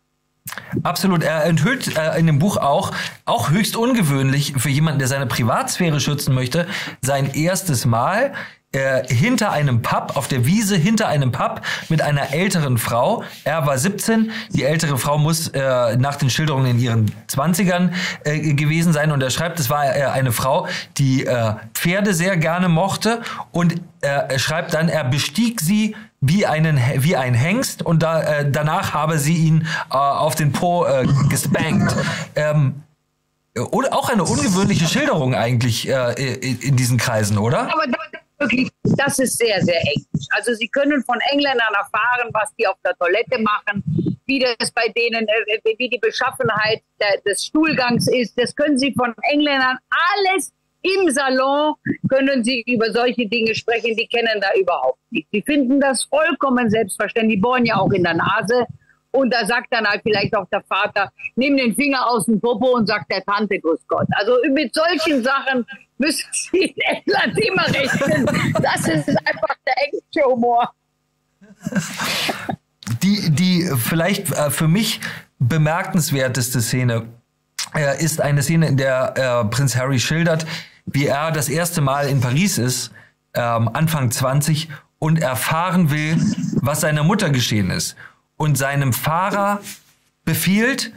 Absolut. 0.83 1.23
Er 1.23 1.45
enthüllt 1.45 1.97
äh, 1.97 2.19
in 2.19 2.27
dem 2.27 2.39
Buch 2.39 2.57
auch, 2.57 2.93
auch 3.25 3.51
höchst 3.51 3.77
ungewöhnlich 3.77 4.55
für 4.57 4.71
jemanden, 4.71 4.99
der 4.99 5.09
seine 5.09 5.27
Privatsphäre 5.27 6.01
schützen 6.01 6.35
möchte, 6.35 6.67
sein 7.01 7.33
erstes 7.35 7.85
Mal 7.85 8.33
äh, 8.75 9.07
hinter 9.07 9.53
einem 9.53 9.83
Pub, 9.83 10.17
auf 10.17 10.27
der 10.27 10.47
Wiese 10.47 10.77
hinter 10.77 11.07
einem 11.07 11.31
Pub 11.31 11.61
mit 11.89 12.03
einer 12.03 12.33
älteren 12.33 12.77
Frau. 12.77 13.23
Er 13.45 13.67
war 13.67 13.79
17, 13.79 14.33
die 14.51 14.65
ältere 14.65 14.99
Frau 14.99 15.17
muss 15.17 15.49
äh, 15.49 15.97
nach 15.97 16.17
den 16.17 16.29
Schilderungen 16.29 16.67
in 16.67 16.79
ihren 16.81 17.13
20ern 17.29 17.93
äh, 18.25 18.55
gewesen 18.55 18.93
sein 18.93 19.13
und 19.13 19.23
er 19.23 19.31
schreibt, 19.31 19.61
es 19.61 19.71
war 19.71 19.85
äh, 19.85 20.07
eine 20.07 20.33
Frau, 20.33 20.67
die 20.99 21.25
äh, 21.25 21.55
Pferde 21.75 22.15
sehr 22.15 22.37
gerne 22.37 22.69
mochte 22.69 23.23
und 23.53 23.77
er 24.01 24.39
schreibt 24.39 24.75
dann, 24.75 24.91
er 24.91 25.05
bestieg 25.05 25.63
sie 25.63 25.97
wie, 26.27 26.47
einen, 26.47 26.81
wie 26.99 27.17
ein 27.17 27.35
Hengst 27.35 27.83
und 27.83 28.03
da, 28.03 28.23
äh, 28.23 28.51
danach 28.51 28.95
habe 28.95 29.19
sie 29.19 29.37
ihn 29.37 29.69
äh, 29.91 29.95
auf 29.97 30.35
den 30.35 30.53
Po 30.53 30.85
äh, 30.85 31.07
gespankt. 31.29 31.95
Ähm, 32.37 32.83
oder 33.71 33.93
auch 33.93 34.09
eine 34.09 34.25
ungewöhnliche 34.25 34.87
Schilderung 34.87 35.37
eigentlich 35.37 35.89
äh, 35.89 36.41
in, 36.41 36.59
in 36.61 36.77
diesen 36.77 36.99
Kreisen, 36.99 37.39
oder? 37.39 37.73
Aber 37.73 37.85
wirklich, 38.39 38.71
das 38.83 39.21
ist 39.21 39.39
sehr, 39.39 39.63
sehr 39.63 39.81
englisch. 39.81 40.27
Also 40.31 40.55
Sie 40.55 40.67
können 40.69 41.05
von 41.05 41.19
Engländern 41.31 41.73
erfahren, 41.77 42.31
was 42.33 42.53
die 42.59 42.67
auf 42.67 42.77
der 42.85 42.95
Toilette 42.97 43.41
machen, 43.41 43.85
wie 44.27 44.41
das 44.41 44.73
bei 44.73 44.89
denen, 44.97 45.29
äh, 45.29 45.77
wie 45.79 45.89
die 45.89 45.99
Beschaffenheit 45.99 46.83
der, 47.01 47.21
des 47.21 47.45
Stuhlgangs 47.47 48.09
ist. 48.09 48.37
Das 48.37 48.55
können 48.57 48.79
Sie 48.79 48.93
von 48.93 49.15
Engländern 49.31 49.79
alles 50.13 50.53
im 50.85 51.11
Salon 51.11 51.75
können 52.09 52.45
Sie 52.45 52.63
über 52.67 52.93
solche 52.93 53.27
Dinge 53.27 53.55
sprechen, 53.55 53.97
die 53.97 54.07
kennen 54.07 54.41
da 54.41 54.49
überhaupt 54.59 55.01
nicht. 55.11 55.27
Sie 55.33 55.43
finden 55.43 55.81
das 55.81 56.05
vollkommen 56.05 56.69
selbstverständlich. 56.69 57.37
Die 57.37 57.41
bohren 57.41 57.65
ja 57.65 57.77
auch 57.77 57.91
in 57.91 58.03
der 58.03 58.15
Nase. 58.15 58.67
Und 59.11 59.33
da 59.33 59.47
sagt 59.47 59.69
dann 59.71 59.87
halt 59.87 60.03
vielleicht 60.03 60.37
auch 60.37 60.47
der 60.51 60.63
Vater, 60.63 61.11
nimm 61.37 61.57
den 61.57 61.75
Finger 61.75 62.07
aus 62.07 62.27
dem 62.27 62.41
Popo 62.41 62.77
und 62.77 62.87
sagt 62.87 63.11
der 63.11 63.25
Tante, 63.25 63.59
Grüß 63.61 63.87
Gott. 63.87 64.07
Also 64.13 64.37
mit 64.51 64.75
solchen 64.75 65.23
Sachen 65.23 65.65
müssen 65.99 66.27
Sie 66.33 66.59
in 66.59 66.77
England 66.79 67.39
immer 67.39 67.67
rechnen. 67.69 68.27
Das 68.61 68.89
ist 68.89 69.09
einfach 69.09 69.57
der 69.67 69.75
englische 69.87 70.25
Humor. 70.27 70.71
Die, 73.03 73.31
die 73.31 73.71
vielleicht 73.79 74.33
äh, 74.33 74.51
für 74.51 74.69
mich 74.69 75.01
bemerkenswerteste 75.39 76.61
Szene 76.61 77.07
äh, 77.75 78.03
ist 78.03 78.21
eine 78.21 78.43
Szene, 78.43 78.69
in 78.69 78.77
der 78.77 79.15
äh, 79.17 79.49
Prinz 79.49 79.77
Harry 79.77 79.99
schildert, 79.99 80.47
wie 80.87 81.07
er 81.07 81.33
das 81.33 81.49
erste 81.49 81.81
Mal 81.81 82.09
in 82.09 82.21
Paris 82.21 82.59
ist, 82.59 82.93
ähm, 83.35 83.69
Anfang 83.73 84.11
20, 84.11 84.69
und 84.99 85.21
erfahren 85.21 85.91
will, 85.91 86.17
was 86.63 86.81
seiner 86.81 87.03
Mutter 87.03 87.31
geschehen 87.31 87.71
ist. 87.71 87.97
Und 88.37 88.57
seinem 88.57 88.93
Fahrer 88.93 89.61
befiehlt, 90.25 90.93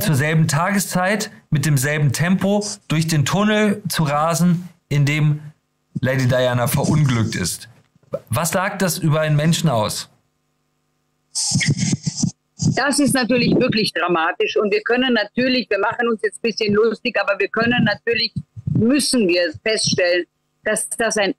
zur 0.00 0.14
selben 0.14 0.48
Tageszeit 0.48 1.30
mit 1.50 1.66
demselben 1.66 2.12
Tempo 2.12 2.64
durch 2.88 3.06
den 3.06 3.24
Tunnel 3.24 3.82
zu 3.88 4.04
rasen, 4.04 4.68
in 4.88 5.04
dem 5.04 5.40
Lady 6.00 6.26
Diana 6.26 6.66
verunglückt 6.66 7.36
ist. 7.36 7.68
Was 8.30 8.50
sagt 8.50 8.82
das 8.82 8.98
über 8.98 9.20
einen 9.20 9.36
Menschen 9.36 9.68
aus? 9.68 10.08
Das 12.76 12.98
ist 12.98 13.14
natürlich 13.14 13.54
wirklich 13.56 13.92
dramatisch 13.92 14.56
und 14.56 14.72
wir 14.72 14.82
können 14.82 15.12
natürlich, 15.12 15.68
wir 15.68 15.78
machen 15.78 16.08
uns 16.08 16.20
jetzt 16.22 16.38
ein 16.38 16.42
bisschen 16.42 16.74
lustig, 16.74 17.16
aber 17.20 17.38
wir 17.38 17.48
können 17.48 17.84
natürlich 17.84 18.32
müssen 18.74 19.28
wir 19.28 19.52
feststellen, 19.62 20.26
dass 20.64 20.88
das 20.88 21.16
ein 21.16 21.34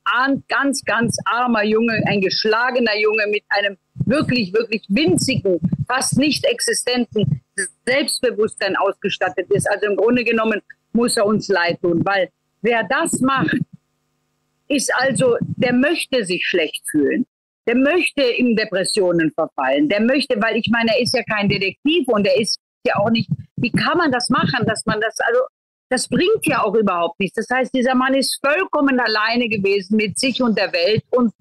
ganz, 0.47 0.83
ganz 0.83 1.17
armer 1.25 1.63
Junge, 1.63 2.01
ein 2.07 2.21
geschlagener 2.21 2.97
Junge 2.97 3.27
mit 3.27 3.43
einem 3.49 3.77
wirklich, 4.05 4.53
wirklich 4.53 4.85
winzigen, 4.87 5.59
fast 5.87 6.17
nicht 6.17 6.45
existenten 6.45 7.41
Selbstbewusstsein 7.85 8.75
ausgestattet 8.75 9.49
ist. 9.49 9.69
Also 9.69 9.87
im 9.87 9.95
Grunde 9.95 10.23
genommen 10.23 10.61
muss 10.93 11.17
er 11.17 11.25
uns 11.25 11.47
leid 11.47 11.81
tun, 11.81 12.01
weil 12.05 12.29
wer 12.61 12.83
das 12.83 13.19
macht, 13.19 13.57
ist 14.67 14.93
also, 14.95 15.37
der 15.41 15.73
möchte 15.73 16.25
sich 16.25 16.45
schlecht 16.45 16.83
fühlen. 16.89 17.25
Der 17.67 17.75
möchte 17.75 18.21
in 18.21 18.55
Depressionen 18.55 19.31
verfallen. 19.31 19.89
Der 19.89 20.01
möchte, 20.01 20.39
weil 20.41 20.57
ich 20.57 20.69
meine, 20.71 20.91
er 20.91 21.01
ist 21.01 21.15
ja 21.15 21.23
kein 21.23 21.49
Detektiv 21.49 22.07
und 22.07 22.25
er 22.27 22.39
ist 22.39 22.59
ja 22.85 22.95
auch 22.97 23.09
nicht, 23.09 23.29
wie 23.55 23.71
kann 23.71 23.97
man 23.97 24.11
das 24.11 24.29
machen, 24.29 24.65
dass 24.65 24.85
man 24.85 24.99
das, 25.01 25.17
also 25.19 25.39
das 25.89 26.07
bringt 26.07 26.45
ja 26.45 26.63
auch 26.63 26.75
überhaupt 26.75 27.19
nichts. 27.19 27.35
Das 27.35 27.47
heißt, 27.49 27.73
dieser 27.73 27.95
Mann 27.95 28.13
ist 28.13 28.39
vollkommen 28.45 28.99
alleine 28.99 29.47
gewesen 29.47 29.97
mit 29.97 30.17
sich 30.17 30.41
und 30.41 30.57
der 30.57 30.71
Welt 30.73 31.03
und 31.11 31.33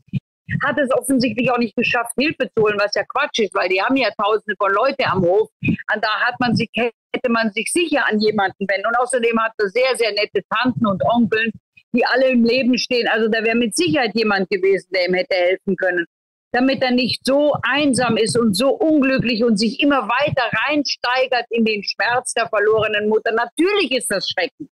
hat 0.62 0.78
es 0.78 0.92
offensichtlich 0.92 1.50
auch 1.50 1.58
nicht 1.58 1.74
geschafft, 1.74 2.12
Hilfe 2.18 2.50
zu 2.54 2.62
holen, 2.62 2.78
was 2.78 2.94
ja 2.94 3.02
Quatsch 3.04 3.38
ist, 3.40 3.54
weil 3.54 3.68
die 3.68 3.80
haben 3.80 3.96
ja 3.96 4.10
tausende 4.10 4.54
von 4.58 4.72
Leute 4.72 5.06
am 5.06 5.22
Hof. 5.22 5.48
Und 5.62 6.04
da 6.04 6.20
hat 6.20 6.38
man 6.38 6.54
sich, 6.54 6.70
hätte 6.74 7.30
man 7.30 7.50
sich 7.52 7.70
sicher 7.72 8.06
an 8.06 8.20
jemanden 8.20 8.68
wenden. 8.68 8.86
Und 8.86 8.96
außerdem 8.96 9.38
hat 9.40 9.52
er 9.58 9.68
sehr, 9.68 9.96
sehr 9.96 10.12
nette 10.12 10.42
Tanten 10.50 10.86
und 10.86 11.02
Onkeln, 11.04 11.50
die 11.94 12.04
alle 12.04 12.28
im 12.28 12.44
Leben 12.44 12.76
stehen. 12.76 13.08
Also 13.08 13.28
da 13.28 13.42
wäre 13.42 13.56
mit 13.56 13.74
Sicherheit 13.74 14.14
jemand 14.14 14.50
gewesen, 14.50 14.88
der 14.94 15.08
ihm 15.08 15.14
hätte 15.14 15.34
helfen 15.34 15.76
können 15.76 16.06
damit 16.54 16.82
er 16.82 16.92
nicht 16.92 17.26
so 17.26 17.52
einsam 17.62 18.16
ist 18.16 18.38
und 18.38 18.56
so 18.56 18.70
unglücklich 18.70 19.42
und 19.42 19.58
sich 19.58 19.80
immer 19.80 20.08
weiter 20.08 20.48
reinsteigert 20.66 21.46
in 21.50 21.64
den 21.64 21.82
Schmerz 21.82 22.32
der 22.32 22.48
verlorenen 22.48 23.08
Mutter. 23.08 23.32
Natürlich 23.32 23.90
ist 23.90 24.08
das 24.08 24.28
schrecklich. 24.28 24.68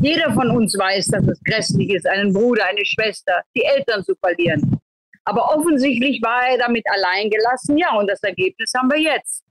Jeder 0.00 0.32
von 0.32 0.50
uns 0.50 0.76
weiß, 0.78 1.08
dass 1.08 1.28
es 1.28 1.38
grässlich 1.44 1.90
ist, 1.90 2.06
einen 2.06 2.32
Bruder, 2.32 2.64
eine 2.66 2.84
Schwester, 2.86 3.42
die 3.54 3.62
Eltern 3.62 4.02
zu 4.02 4.14
verlieren. 4.18 4.80
Aber 5.24 5.54
offensichtlich 5.54 6.22
war 6.22 6.48
er 6.48 6.56
damit 6.56 6.86
allein 6.90 7.28
gelassen. 7.28 7.76
Ja, 7.76 7.94
und 7.98 8.10
das 8.10 8.22
Ergebnis 8.22 8.72
haben 8.74 8.90
wir 8.90 9.00
jetzt. 9.00 9.44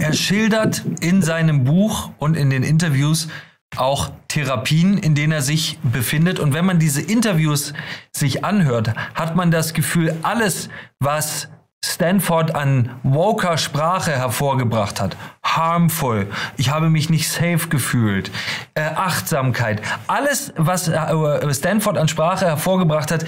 Er 0.00 0.12
schildert 0.12 0.82
in 1.00 1.22
seinem 1.22 1.62
Buch 1.62 2.10
und 2.18 2.36
in 2.36 2.50
den 2.50 2.64
Interviews, 2.64 3.28
auch 3.76 4.10
Therapien, 4.28 4.98
in 4.98 5.14
denen 5.14 5.32
er 5.32 5.42
sich 5.42 5.78
befindet. 5.82 6.38
Und 6.38 6.54
wenn 6.54 6.64
man 6.64 6.78
diese 6.78 7.00
Interviews 7.02 7.72
sich 8.12 8.44
anhört, 8.44 8.94
hat 9.14 9.36
man 9.36 9.50
das 9.50 9.74
Gefühl, 9.74 10.16
alles, 10.22 10.68
was 10.98 11.48
Stanford 11.84 12.54
an 12.54 12.90
woker 13.02 13.56
Sprache 13.56 14.12
hervorgebracht 14.12 15.00
hat. 15.00 15.16
Harmful. 15.42 16.30
Ich 16.56 16.70
habe 16.70 16.90
mich 16.90 17.08
nicht 17.08 17.30
safe 17.30 17.68
gefühlt. 17.68 18.30
Äh, 18.74 18.82
Achtsamkeit. 18.82 19.80
Alles, 20.06 20.52
was 20.56 20.88
äh, 20.88 21.54
Stanford 21.54 21.96
an 21.96 22.08
Sprache 22.08 22.46
hervorgebracht 22.46 23.10
hat, 23.10 23.24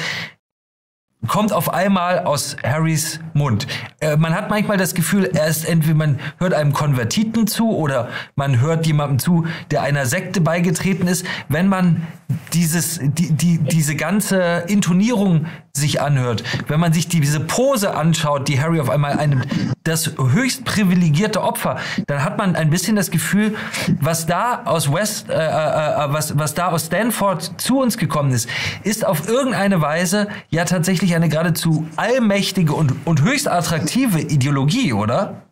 kommt 1.29 1.53
auf 1.53 1.73
einmal 1.73 2.21
aus 2.21 2.57
Harrys 2.63 3.21
Mund. 3.33 3.67
Äh, 4.01 4.17
man 4.17 4.35
hat 4.35 4.51
manchmal 4.51 4.77
das 4.77 4.95
Gefühl, 4.95 5.31
er 5.33 5.47
ist 5.47 5.69
entweder 5.69 5.95
man 5.95 6.19
hört 6.39 6.55
einem 6.55 6.73
Konvertiten 6.73 7.47
zu 7.47 7.71
oder 7.71 8.09
man 8.35 8.61
hört 8.61 8.87
jemandem 8.87 9.19
zu, 9.19 9.47
der 9.71 9.83
einer 9.83 10.07
Sekte 10.07 10.41
beigetreten 10.41 11.07
ist. 11.07 11.25
Wenn 11.49 11.69
man 11.69 12.07
dieses, 12.53 12.99
die, 13.03 13.33
die, 13.33 13.59
diese 13.59 13.95
ganze 13.95 14.65
Intonierung 14.67 15.47
sich 15.73 16.01
anhört, 16.01 16.43
wenn 16.69 16.81
man 16.81 16.93
sich 16.93 17.09
diese 17.09 17.41
Pose 17.41 17.95
anschaut, 17.95 18.49
die 18.49 18.61
Harry 18.61 18.81
auf 18.81 18.91
einmal 18.91 19.19
einnimmt, 19.19 19.47
das 19.85 20.15
höchst 20.17 20.65
privilegierte 20.65 21.43
Opfer, 21.43 21.81
dann 22.07 22.25
hat 22.25 22.39
man 22.39 22.57
ein 22.57 22.71
bisschen 22.71 22.97
das 22.97 23.11
Gefühl, 23.11 23.57
was 24.01 24.27
da 24.27 24.63
aus 24.65 24.93
West, 24.93 25.29
äh, 25.29 25.35
äh, 25.35 25.37
äh, 25.37 26.13
was, 26.13 26.39
was 26.39 26.55
da 26.55 26.71
aus 26.71 26.87
Stanford 26.87 27.61
zu 27.61 27.81
uns 27.81 27.99
gekommen 27.99 28.33
ist, 28.33 28.49
ist 28.85 29.05
auf 29.05 29.29
irgendeine 29.29 29.81
Weise 29.81 30.29
ja 30.51 30.65
tatsächlich 30.65 31.15
eine 31.15 31.29
geradezu 31.29 31.87
allmächtige 31.97 32.73
und, 32.75 32.95
und 33.05 33.23
höchst 33.23 33.49
attraktive 33.49 34.21
Ideologie, 34.21 34.93
oder? 34.93 35.43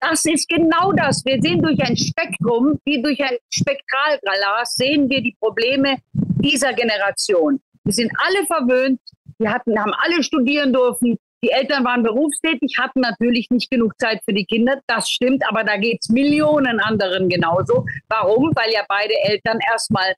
Das 0.00 0.24
ist 0.24 0.48
genau 0.48 0.92
das. 0.92 1.22
Wir 1.26 1.40
sehen 1.42 1.60
durch 1.60 1.78
ein 1.82 1.96
Spektrum, 1.96 2.78
wie 2.84 3.02
durch 3.02 3.22
ein 3.22 3.36
Spektralglas, 3.52 4.74
sehen 4.74 5.10
wir 5.10 5.20
die 5.20 5.36
Probleme 5.38 5.98
dieser 6.12 6.72
Generation. 6.72 7.60
Wir 7.84 7.92
sind 7.92 8.10
alle 8.16 8.46
verwöhnt, 8.46 9.00
wir 9.38 9.52
hatten, 9.52 9.78
haben 9.78 9.92
alle 9.94 10.22
studieren 10.22 10.72
dürfen, 10.72 11.18
die 11.42 11.50
Eltern 11.50 11.84
waren 11.84 12.02
berufstätig, 12.02 12.76
hatten 12.78 13.00
natürlich 13.00 13.48
nicht 13.50 13.70
genug 13.70 13.98
Zeit 13.98 14.20
für 14.24 14.34
die 14.34 14.44
Kinder. 14.44 14.80
Das 14.86 15.08
stimmt, 15.08 15.42
aber 15.48 15.64
da 15.64 15.76
geht 15.76 16.00
es 16.02 16.08
Millionen 16.10 16.80
anderen 16.80 17.28
genauso. 17.28 17.86
Warum? 18.08 18.52
Weil 18.54 18.72
ja 18.72 18.84
beide 18.88 19.14
Eltern 19.22 19.58
erstmal 19.72 20.14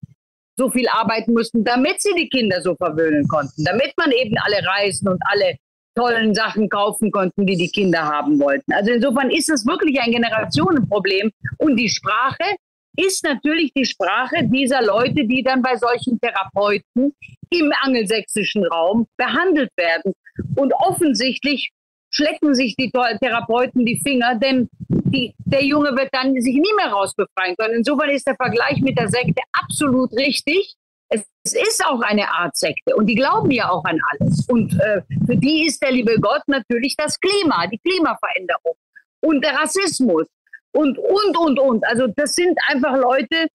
so 0.57 0.71
viel 0.71 0.89
arbeiten 0.89 1.33
mussten, 1.33 1.65
damit 1.65 2.03
sie 2.03 2.15
die 2.15 2.29
Kinder 2.29 2.61
so 2.61 2.75
verwöhnen 2.75 3.27
konnten, 3.29 3.65
damit 3.65 3.93
man 3.97 4.11
eben 4.13 4.37
alle 4.39 4.67
reisen 4.67 5.09
und 5.09 5.21
alle 5.25 5.57
tollen 5.95 6.35
Sachen 6.35 6.69
kaufen 6.69 7.11
konnten, 7.11 7.47
die 7.47 7.57
die 7.57 7.71
Kinder 7.71 8.03
haben 8.03 8.39
wollten. 8.41 8.73
Also 8.73 8.93
insofern 8.93 9.31
ist 9.31 9.51
es 9.51 9.67
wirklich 9.67 10.01
ein 10.01 10.11
Generationenproblem. 10.11 11.31
Und 11.59 11.77
die 11.77 11.89
Sprache 11.89 12.57
ist 12.97 13.25
natürlich 13.25 13.73
die 13.75 13.85
Sprache 13.85 14.45
dieser 14.45 14.83
Leute, 14.83 15.25
die 15.25 15.43
dann 15.43 15.63
bei 15.63 15.77
solchen 15.77 16.21
Therapeuten 16.21 17.15
im 17.51 17.73
angelsächsischen 17.83 18.67
Raum 18.67 19.07
behandelt 19.17 19.71
werden. 19.77 20.13
Und 20.57 20.73
offensichtlich 20.75 21.71
schlecken 22.11 22.55
sich 22.55 22.77
die 22.77 22.91
Therapeuten 22.91 23.85
die 23.87 24.01
Finger, 24.01 24.35
denn 24.37 24.69
die, 24.89 25.35
der 25.39 25.65
Junge 25.65 25.97
wird 25.97 26.11
dann 26.13 26.35
sich 26.41 26.55
nie 26.55 26.75
mehr 26.77 26.93
rausbefreien 26.93 27.57
können. 27.57 27.75
Insofern 27.75 28.11
ist 28.11 28.27
der 28.27 28.37
Vergleich 28.37 28.81
mit 28.81 28.99
der 28.99 29.09
Sekte 29.09 29.43
absolut 29.53 30.13
richtig. 30.13 30.75
Es, 31.09 31.25
es 31.45 31.55
ist 31.55 31.85
auch 31.85 32.01
eine 32.01 32.29
Art 32.31 32.57
Sekte 32.57 32.95
und 32.97 33.07
die 33.07 33.15
glauben 33.15 33.51
ja 33.51 33.71
auch 33.71 33.85
an 33.85 33.99
alles. 34.11 34.47
Und 34.49 34.73
äh, 34.81 35.03
für 35.27 35.37
die 35.37 35.67
ist 35.67 35.83
der 35.83 35.93
liebe 35.93 36.19
Gott 36.21 36.43
natürlich 36.47 36.95
das 36.97 37.19
Klima, 37.21 37.67
die 37.67 37.79
Klimaveränderung 37.79 38.77
und 39.21 39.45
der 39.45 39.55
Rassismus 39.55 40.27
und, 40.73 40.99
und, 40.99 41.39
und, 41.39 41.59
und. 41.59 41.87
Also 41.87 42.07
das 42.09 42.35
sind 42.35 42.59
einfach 42.69 42.97
Leute, 42.97 43.49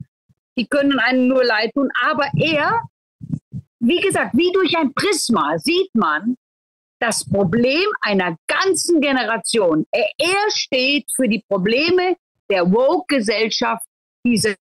die 0.57 0.67
können 0.67 0.99
einem 0.99 1.27
nur 1.27 1.43
leid 1.43 1.71
tun. 1.73 1.89
Aber 2.09 2.27
er, 2.37 2.81
wie 3.79 3.99
gesagt, 4.01 4.35
wie 4.35 4.51
durch 4.51 4.75
ein 4.77 4.93
Prisma 4.93 5.57
sieht 5.57 5.93
man, 5.93 6.35
das 6.99 7.27
Problem 7.29 7.85
einer 8.01 8.37
ganzen 8.47 9.01
Generation. 9.01 9.85
Er, 9.91 10.09
er 10.17 10.49
steht 10.49 11.05
für 11.15 11.27
die 11.27 11.43
Probleme 11.47 12.15
der 12.49 12.71
Woke-Gesellschaft, 12.71 13.85
dieser 14.25 14.55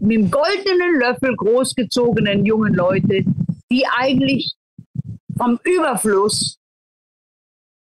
mit 0.00 0.16
dem 0.16 0.30
goldenen 0.30 1.00
Löffel 1.00 1.34
großgezogenen 1.36 2.44
jungen 2.44 2.74
Leute, 2.74 3.24
die 3.70 3.86
eigentlich 3.86 4.54
vom 5.36 5.58
Überfluss 5.64 6.58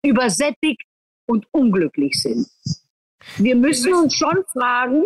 übersättigt 0.04 0.82
und 1.26 1.46
unglücklich 1.52 2.20
sind. 2.20 2.46
Wir 3.36 3.56
müssen 3.56 3.94
uns 3.94 4.14
schon 4.14 4.44
fragen, 4.52 5.02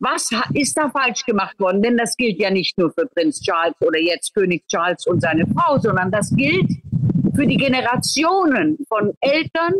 was 0.00 0.30
ist 0.52 0.76
da 0.76 0.90
falsch 0.90 1.24
gemacht 1.24 1.58
worden? 1.58 1.82
Denn 1.82 1.96
das 1.96 2.16
gilt 2.16 2.38
ja 2.38 2.50
nicht 2.50 2.76
nur 2.78 2.92
für 2.92 3.06
Prinz 3.06 3.40
Charles 3.40 3.74
oder 3.80 3.98
jetzt 3.98 4.34
König 4.34 4.66
Charles 4.66 5.06
und 5.06 5.20
seine 5.20 5.46
Frau, 5.46 5.78
sondern 5.78 6.10
das 6.10 6.34
gilt 6.34 6.70
für 7.34 7.46
die 7.46 7.56
Generationen 7.56 8.78
von 8.88 9.12
Eltern 9.20 9.74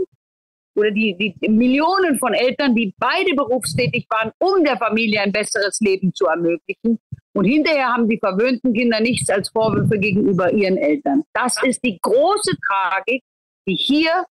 oder 0.77 0.91
die, 0.91 1.17
die 1.17 1.49
Millionen 1.49 2.19
von 2.19 2.35
Eltern, 2.35 2.75
die 2.75 2.95
beide 2.99 3.35
berufstätig 3.35 4.07
waren, 4.09 4.33
um 4.39 4.65
der 4.65 4.77
Familie 4.77 5.21
ein 5.21 5.33
besseres 5.33 5.79
Leben 5.81 6.13
zu 6.15 6.27
ermöglichen. 6.27 6.99
Und 7.33 7.45
hinterher 7.45 7.89
haben 7.89 8.09
die 8.09 8.19
verwöhnten 8.19 8.73
Kinder 8.73 9.01
nichts 9.01 9.29
als 9.29 9.51
Vorwürfe 9.51 9.99
gegenüber 9.99 10.53
ihren 10.53 10.77
Eltern. 10.77 11.23
Das 11.33 11.63
ist 11.63 11.85
die 11.85 11.99
große 12.01 12.57
Tragik, 12.67 13.23
die 13.67 13.75
hier 13.75 14.25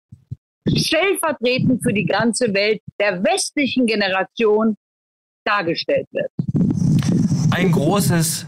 stellvertretend 0.67 1.83
für 1.83 1.93
die 1.93 2.05
ganze 2.05 2.53
Welt 2.53 2.81
der 2.99 3.23
westlichen 3.23 3.85
Generation 3.85 4.75
dargestellt 5.45 6.07
wird. 6.11 6.31
Ein 7.51 7.71
großes 7.71 8.45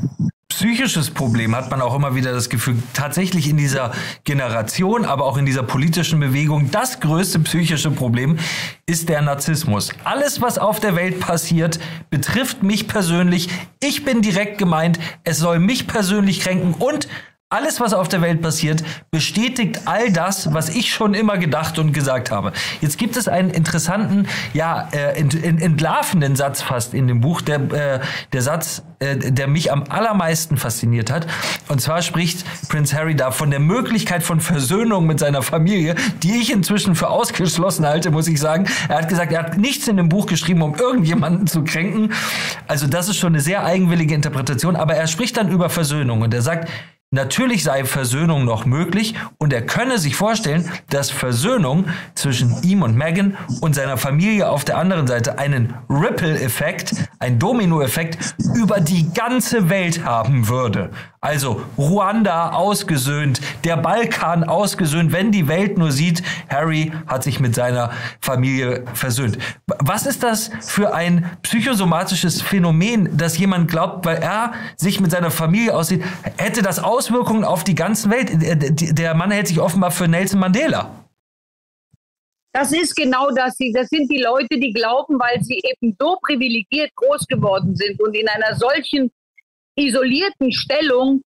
psychisches 0.55 1.11
Problem 1.11 1.53
hat 1.53 1.69
man 1.69 1.81
auch 1.81 1.93
immer 1.93 2.15
wieder 2.15 2.31
das 2.31 2.49
Gefühl, 2.49 2.77
tatsächlich 2.93 3.49
in 3.49 3.57
dieser 3.57 3.91
Generation, 4.23 5.03
aber 5.03 5.25
auch 5.25 5.37
in 5.37 5.45
dieser 5.45 5.63
politischen 5.63 6.19
Bewegung, 6.21 6.71
das 6.71 7.01
größte 7.01 7.39
psychische 7.39 7.91
Problem 7.91 8.39
ist 8.85 9.09
der 9.09 9.21
Narzissmus. 9.21 9.89
Alles, 10.05 10.41
was 10.41 10.57
auf 10.57 10.79
der 10.79 10.95
Welt 10.95 11.19
passiert, 11.19 11.77
betrifft 12.09 12.63
mich 12.63 12.87
persönlich. 12.87 13.49
Ich 13.83 14.05
bin 14.05 14.21
direkt 14.21 14.57
gemeint. 14.57 14.97
Es 15.25 15.39
soll 15.39 15.59
mich 15.59 15.87
persönlich 15.87 16.39
kränken 16.39 16.73
und 16.73 17.09
alles, 17.49 17.79
was 17.79 17.93
auf 17.93 18.07
der 18.07 18.21
Welt 18.21 18.41
passiert, 18.41 18.83
bestätigt 19.11 19.81
all 19.85 20.11
das, 20.11 20.51
was 20.53 20.69
ich 20.69 20.91
schon 20.91 21.13
immer 21.13 21.37
gedacht 21.37 21.77
und 21.77 21.93
gesagt 21.93 22.31
habe. 22.31 22.53
Jetzt 22.81 22.97
gibt 22.97 23.17
es 23.17 23.27
einen 23.27 23.51
interessanten, 23.51 24.27
ja, 24.53 24.89
äh, 24.91 25.19
ent, 25.19 25.41
ent, 25.43 25.61
entlarvenden 25.61 26.35
Satz 26.35 26.63
fast 26.63 26.95
in 26.95 27.07
dem 27.07 27.21
Buch, 27.21 27.41
der, 27.41 27.71
äh, 27.71 27.99
der 28.33 28.41
Satz, 28.41 28.81
äh, 28.97 29.17
der 29.31 29.47
mich 29.47 29.71
am 29.71 29.83
allermeisten 29.89 30.57
fasziniert 30.57 31.11
hat. 31.11 31.27
Und 31.67 31.81
zwar 31.81 32.01
spricht 32.01 32.43
Prince 32.67 32.97
Harry 32.97 33.15
da 33.15 33.29
von 33.29 33.51
der 33.51 33.59
Möglichkeit 33.59 34.23
von 34.23 34.39
Versöhnung 34.39 35.05
mit 35.05 35.19
seiner 35.19 35.43
Familie, 35.43 35.93
die 36.23 36.37
ich 36.41 36.51
inzwischen 36.51 36.95
für 36.95 37.09
ausgeschlossen 37.09 37.85
halte, 37.85 38.09
muss 38.09 38.27
ich 38.27 38.39
sagen. 38.39 38.67
Er 38.89 38.97
hat 38.97 39.07
gesagt, 39.07 39.31
er 39.31 39.39
hat 39.43 39.57
nichts 39.59 39.87
in 39.87 39.97
dem 39.97 40.09
Buch 40.09 40.25
geschrieben, 40.25 40.63
um 40.63 40.73
irgendjemanden 40.73 41.45
zu 41.45 41.63
kränken. 41.63 42.11
Also 42.67 42.87
das 42.87 43.07
ist 43.07 43.17
schon 43.17 43.33
eine 43.33 43.41
sehr 43.41 43.63
eigenwillige 43.63 44.15
Interpretation, 44.15 44.75
aber 44.75 44.95
er 44.95 45.05
spricht 45.05 45.37
dann 45.37 45.49
über 45.49 45.69
Versöhnung 45.69 46.23
und 46.23 46.33
er 46.33 46.41
sagt, 46.41 46.69
Natürlich 47.11 47.63
sei 47.63 47.85
Versöhnung 47.85 48.45
noch 48.45 48.65
möglich 48.65 49.15
und 49.37 49.53
er 49.53 49.61
könne 49.61 49.99
sich 49.99 50.15
vorstellen, 50.15 50.69
dass 50.89 51.11
Versöhnung 51.11 51.85
zwischen 52.15 52.61
ihm 52.63 52.81
und 52.81 52.97
Megan 52.97 53.37
und 53.61 53.75
seiner 53.75 53.97
Familie 53.97 54.49
auf 54.49 54.65
der 54.65 54.77
anderen 54.77 55.07
Seite 55.07 55.37
einen 55.37 55.75
Ripple-Effekt, 55.89 56.93
einen 57.19 57.39
Domino-Effekt 57.39 58.35
über 58.55 58.79
die 58.79 59.13
ganze 59.13 59.69
Welt 59.69 60.03
haben 60.03 60.49
würde. 60.49 60.89
Also 61.25 61.59
Ruanda 61.75 62.51
ausgesöhnt, 62.51 63.41
der 63.63 63.77
Balkan 63.77 64.43
ausgesöhnt, 64.43 65.11
wenn 65.11 65.31
die 65.31 65.47
Welt 65.47 65.75
nur 65.75 65.91
sieht, 65.91 66.21
Harry 66.49 66.91
hat 67.07 67.23
sich 67.23 67.39
mit 67.39 67.55
seiner 67.55 67.91
Familie 68.21 68.85
versöhnt. 68.93 69.39
Was 69.65 70.05
ist 70.05 70.21
das 70.21 70.51
für 70.61 70.93
ein 70.93 71.35
psychosomatisches 71.41 72.43
Phänomen, 72.43 73.17
dass 73.17 73.39
jemand 73.39 73.71
glaubt, 73.71 74.05
weil 74.05 74.17
er 74.17 74.53
sich 74.75 75.01
mit 75.01 75.09
seiner 75.09 75.31
Familie 75.31 75.75
aussieht, 75.75 76.03
hätte 76.37 76.61
das 76.61 76.77
Auswirkungen 76.77 77.43
auf 77.43 77.63
die 77.63 77.73
ganze 77.73 78.11
Welt? 78.11 78.29
Der 78.95 79.15
Mann 79.15 79.31
hält 79.31 79.47
sich 79.47 79.59
offenbar 79.59 79.89
für 79.89 80.07
Nelson 80.07 80.39
Mandela. 80.39 80.91
Das 82.53 82.71
ist 82.71 82.95
genau 82.95 83.31
das. 83.31 83.55
Das 83.73 83.89
sind 83.89 84.11
die 84.11 84.21
Leute, 84.21 84.59
die 84.59 84.73
glauben, 84.73 85.17
weil 85.17 85.41
sie 85.41 85.59
eben 85.71 85.97
so 85.99 86.17
privilegiert 86.21 86.91
groß 86.95 87.25
geworden 87.25 87.75
sind 87.75 87.99
und 87.99 88.13
in 88.13 88.29
einer 88.29 88.55
solchen 88.55 89.09
isolierten 89.75 90.51
Stellung 90.51 91.21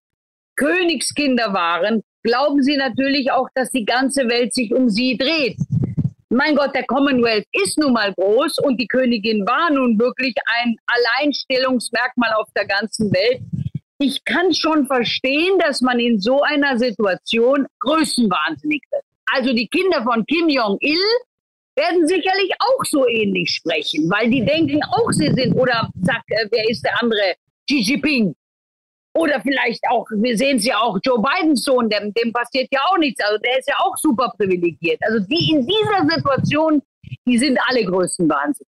Königskinder 0.55 1.53
waren, 1.53 2.01
glauben 2.23 2.62
sie 2.62 2.75
natürlich 2.75 3.31
auch, 3.31 3.47
dass 3.55 3.69
die 3.69 3.85
ganze 3.85 4.27
Welt 4.27 4.53
sich 4.53 4.73
um 4.73 4.89
sie 4.89 5.17
dreht. 5.17 5.57
Mein 6.29 6.55
Gott, 6.55 6.75
der 6.75 6.85
Commonwealth 6.85 7.45
ist 7.53 7.79
nun 7.79 7.93
mal 7.93 8.13
groß 8.13 8.59
und 8.59 8.79
die 8.79 8.88
Königin 8.88 9.47
war 9.47 9.71
nun 9.71 9.97
wirklich 9.97 10.35
ein 10.62 10.75
Alleinstellungsmerkmal 10.85 12.33
auf 12.33 12.47
der 12.55 12.67
ganzen 12.67 13.12
Welt. 13.12 13.41
Ich 13.97 14.23
kann 14.25 14.53
schon 14.53 14.85
verstehen, 14.85 15.57
dass 15.59 15.81
man 15.81 15.99
in 15.99 16.19
so 16.19 16.41
einer 16.41 16.77
Situation 16.77 17.65
größenwahnsinnig 17.79 18.83
wird. 18.91 19.03
Also 19.33 19.53
die 19.53 19.67
Kinder 19.67 20.03
von 20.03 20.25
Kim 20.25 20.49
Jong-il 20.49 20.99
werden 21.75 22.07
sicherlich 22.07 22.51
auch 22.59 22.83
so 22.85 23.07
ähnlich 23.07 23.49
sprechen, 23.51 24.09
weil 24.09 24.29
die 24.29 24.45
denken 24.45 24.83
auch, 24.83 25.12
sie 25.12 25.31
sind, 25.33 25.53
oder 25.55 25.89
sag, 26.01 26.21
äh, 26.27 26.47
wer 26.51 26.69
ist 26.69 26.83
der 26.83 27.01
andere? 27.01 27.35
Xi 27.69 27.82
Jinping. 27.82 28.36
Oder 29.15 29.41
vielleicht 29.41 29.84
auch, 29.89 30.05
wir 30.12 30.38
sehen 30.38 30.58
es 30.58 30.65
ja 30.65 30.79
auch, 30.79 30.97
Joe 31.03 31.21
Bidens 31.21 31.63
Sohn, 31.63 31.89
dem, 31.89 32.13
dem 32.13 32.32
passiert 32.32 32.67
ja 32.71 32.79
auch 32.89 32.97
nichts. 32.97 33.23
Also 33.23 33.38
der 33.39 33.60
ist 33.60 33.67
ja 33.67 33.75
auch 33.79 33.95
super 33.97 34.34
privilegiert. 34.38 34.99
Also 35.01 35.25
die 35.27 35.51
in 35.51 35.65
dieser 35.65 36.15
Situation, 36.15 36.82
die 37.27 37.38
sind 37.38 37.60
alle 37.67 37.84
größten 37.86 38.29
Wahnsinn. 38.29 38.65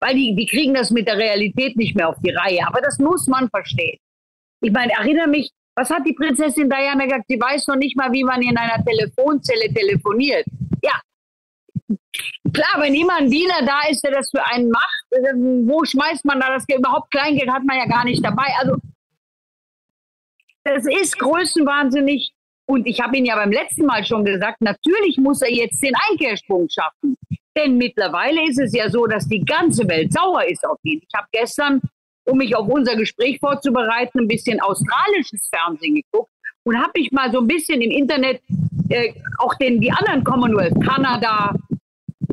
Weil 0.00 0.14
die, 0.14 0.34
die 0.34 0.46
kriegen 0.46 0.74
das 0.74 0.90
mit 0.90 1.06
der 1.06 1.16
Realität 1.16 1.76
nicht 1.76 1.94
mehr 1.94 2.08
auf 2.08 2.16
die 2.24 2.30
Reihe. 2.30 2.66
Aber 2.66 2.80
das 2.80 2.98
muss 2.98 3.26
man 3.26 3.48
verstehen. 3.50 3.98
Ich 4.60 4.72
meine, 4.72 4.92
erinnere 4.92 5.28
mich, 5.28 5.50
was 5.76 5.90
hat 5.90 6.04
die 6.06 6.14
Prinzessin 6.14 6.68
Diana 6.68 7.04
gesagt? 7.04 7.24
Sie 7.28 7.40
weiß 7.40 7.68
noch 7.68 7.76
nicht 7.76 7.96
mal, 7.96 8.12
wie 8.12 8.24
man 8.24 8.42
in 8.42 8.56
einer 8.56 8.84
Telefonzelle 8.84 9.72
telefoniert. 9.72 10.44
Ja, 10.82 11.00
klar, 12.52 12.80
wenn 12.80 12.94
immer 12.94 13.16
ein 13.16 13.30
Diener 13.30 13.64
da 13.64 13.88
ist, 13.88 14.02
der 14.04 14.12
das 14.12 14.30
für 14.30 14.44
einen 14.44 14.70
macht, 14.70 15.04
äh, 15.10 15.34
wo 15.34 15.84
schmeißt 15.84 16.24
man 16.24 16.40
da 16.40 16.48
das 16.52 16.66
Geld? 16.66 16.80
Überhaupt 16.80 17.10
Kleingeld 17.10 17.50
hat 17.50 17.64
man 17.64 17.78
ja 17.78 17.86
gar 17.86 18.04
nicht 18.04 18.24
dabei. 18.24 18.48
Also 18.58 18.76
das 20.64 20.86
ist 20.86 21.18
größenwahnsinnig. 21.18 22.32
Und 22.66 22.86
ich 22.86 23.00
habe 23.00 23.16
Ihnen 23.16 23.26
ja 23.26 23.34
beim 23.34 23.50
letzten 23.50 23.84
Mal 23.86 24.04
schon 24.04 24.24
gesagt, 24.24 24.60
natürlich 24.60 25.18
muss 25.18 25.42
er 25.42 25.50
jetzt 25.50 25.82
den 25.82 25.94
Einkehrsprung 26.08 26.68
schaffen. 26.68 27.16
Denn 27.56 27.76
mittlerweile 27.76 28.48
ist 28.48 28.58
es 28.58 28.74
ja 28.74 28.88
so, 28.88 29.06
dass 29.06 29.28
die 29.28 29.44
ganze 29.44 29.86
Welt 29.88 30.12
sauer 30.12 30.44
ist 30.44 30.66
auf 30.66 30.78
ihn. 30.84 31.00
Ich 31.06 31.14
habe 31.14 31.26
gestern, 31.32 31.82
um 32.24 32.38
mich 32.38 32.56
auf 32.56 32.66
unser 32.68 32.96
Gespräch 32.96 33.38
vorzubereiten, 33.40 34.20
ein 34.20 34.28
bisschen 34.28 34.60
australisches 34.60 35.50
Fernsehen 35.54 35.96
geguckt 35.96 36.30
und 36.64 36.78
habe 36.78 36.92
mich 36.94 37.10
mal 37.10 37.30
so 37.30 37.40
ein 37.40 37.46
bisschen 37.46 37.82
im 37.82 37.90
Internet 37.90 38.40
äh, 38.88 39.12
auch 39.38 39.54
den, 39.56 39.80
die 39.80 39.90
anderen 39.90 40.24
Commonwealth, 40.24 40.74
Kanada, 40.82 41.54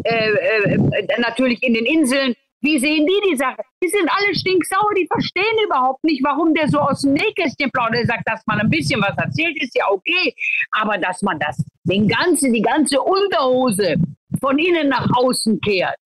äh, 0.03 0.31
äh, 0.31 1.19
natürlich 1.19 1.61
in 1.63 1.73
den 1.73 1.85
Inseln, 1.85 2.35
wie 2.61 2.77
sehen 2.77 3.07
die 3.07 3.31
die 3.31 3.37
Sache? 3.37 3.61
Die 3.81 3.87
sind 3.87 4.09
alle 4.11 4.35
stinksauer, 4.35 4.93
die 4.97 5.07
verstehen 5.07 5.65
überhaupt 5.65 6.03
nicht, 6.03 6.21
warum 6.23 6.53
der 6.53 6.67
so 6.67 6.79
aus 6.79 7.01
dem 7.01 7.13
Nähkästchen 7.13 7.71
plaudert. 7.71 8.01
Er 8.01 8.05
sagt, 8.05 8.23
dass 8.25 8.45
man 8.47 8.59
ein 8.59 8.69
bisschen 8.69 9.01
was 9.01 9.17
erzählt, 9.17 9.55
ist 9.61 9.75
ja 9.77 9.85
okay. 9.89 10.33
Aber 10.71 10.97
dass 10.97 11.21
man 11.21 11.39
das, 11.39 11.63
den 11.83 12.07
ganzen, 12.07 12.51
die 12.51 12.61
ganze 12.61 12.99
Unterhose 13.01 13.95
von 14.41 14.59
innen 14.59 14.89
nach 14.89 15.07
außen 15.15 15.61
kehrt, 15.61 15.97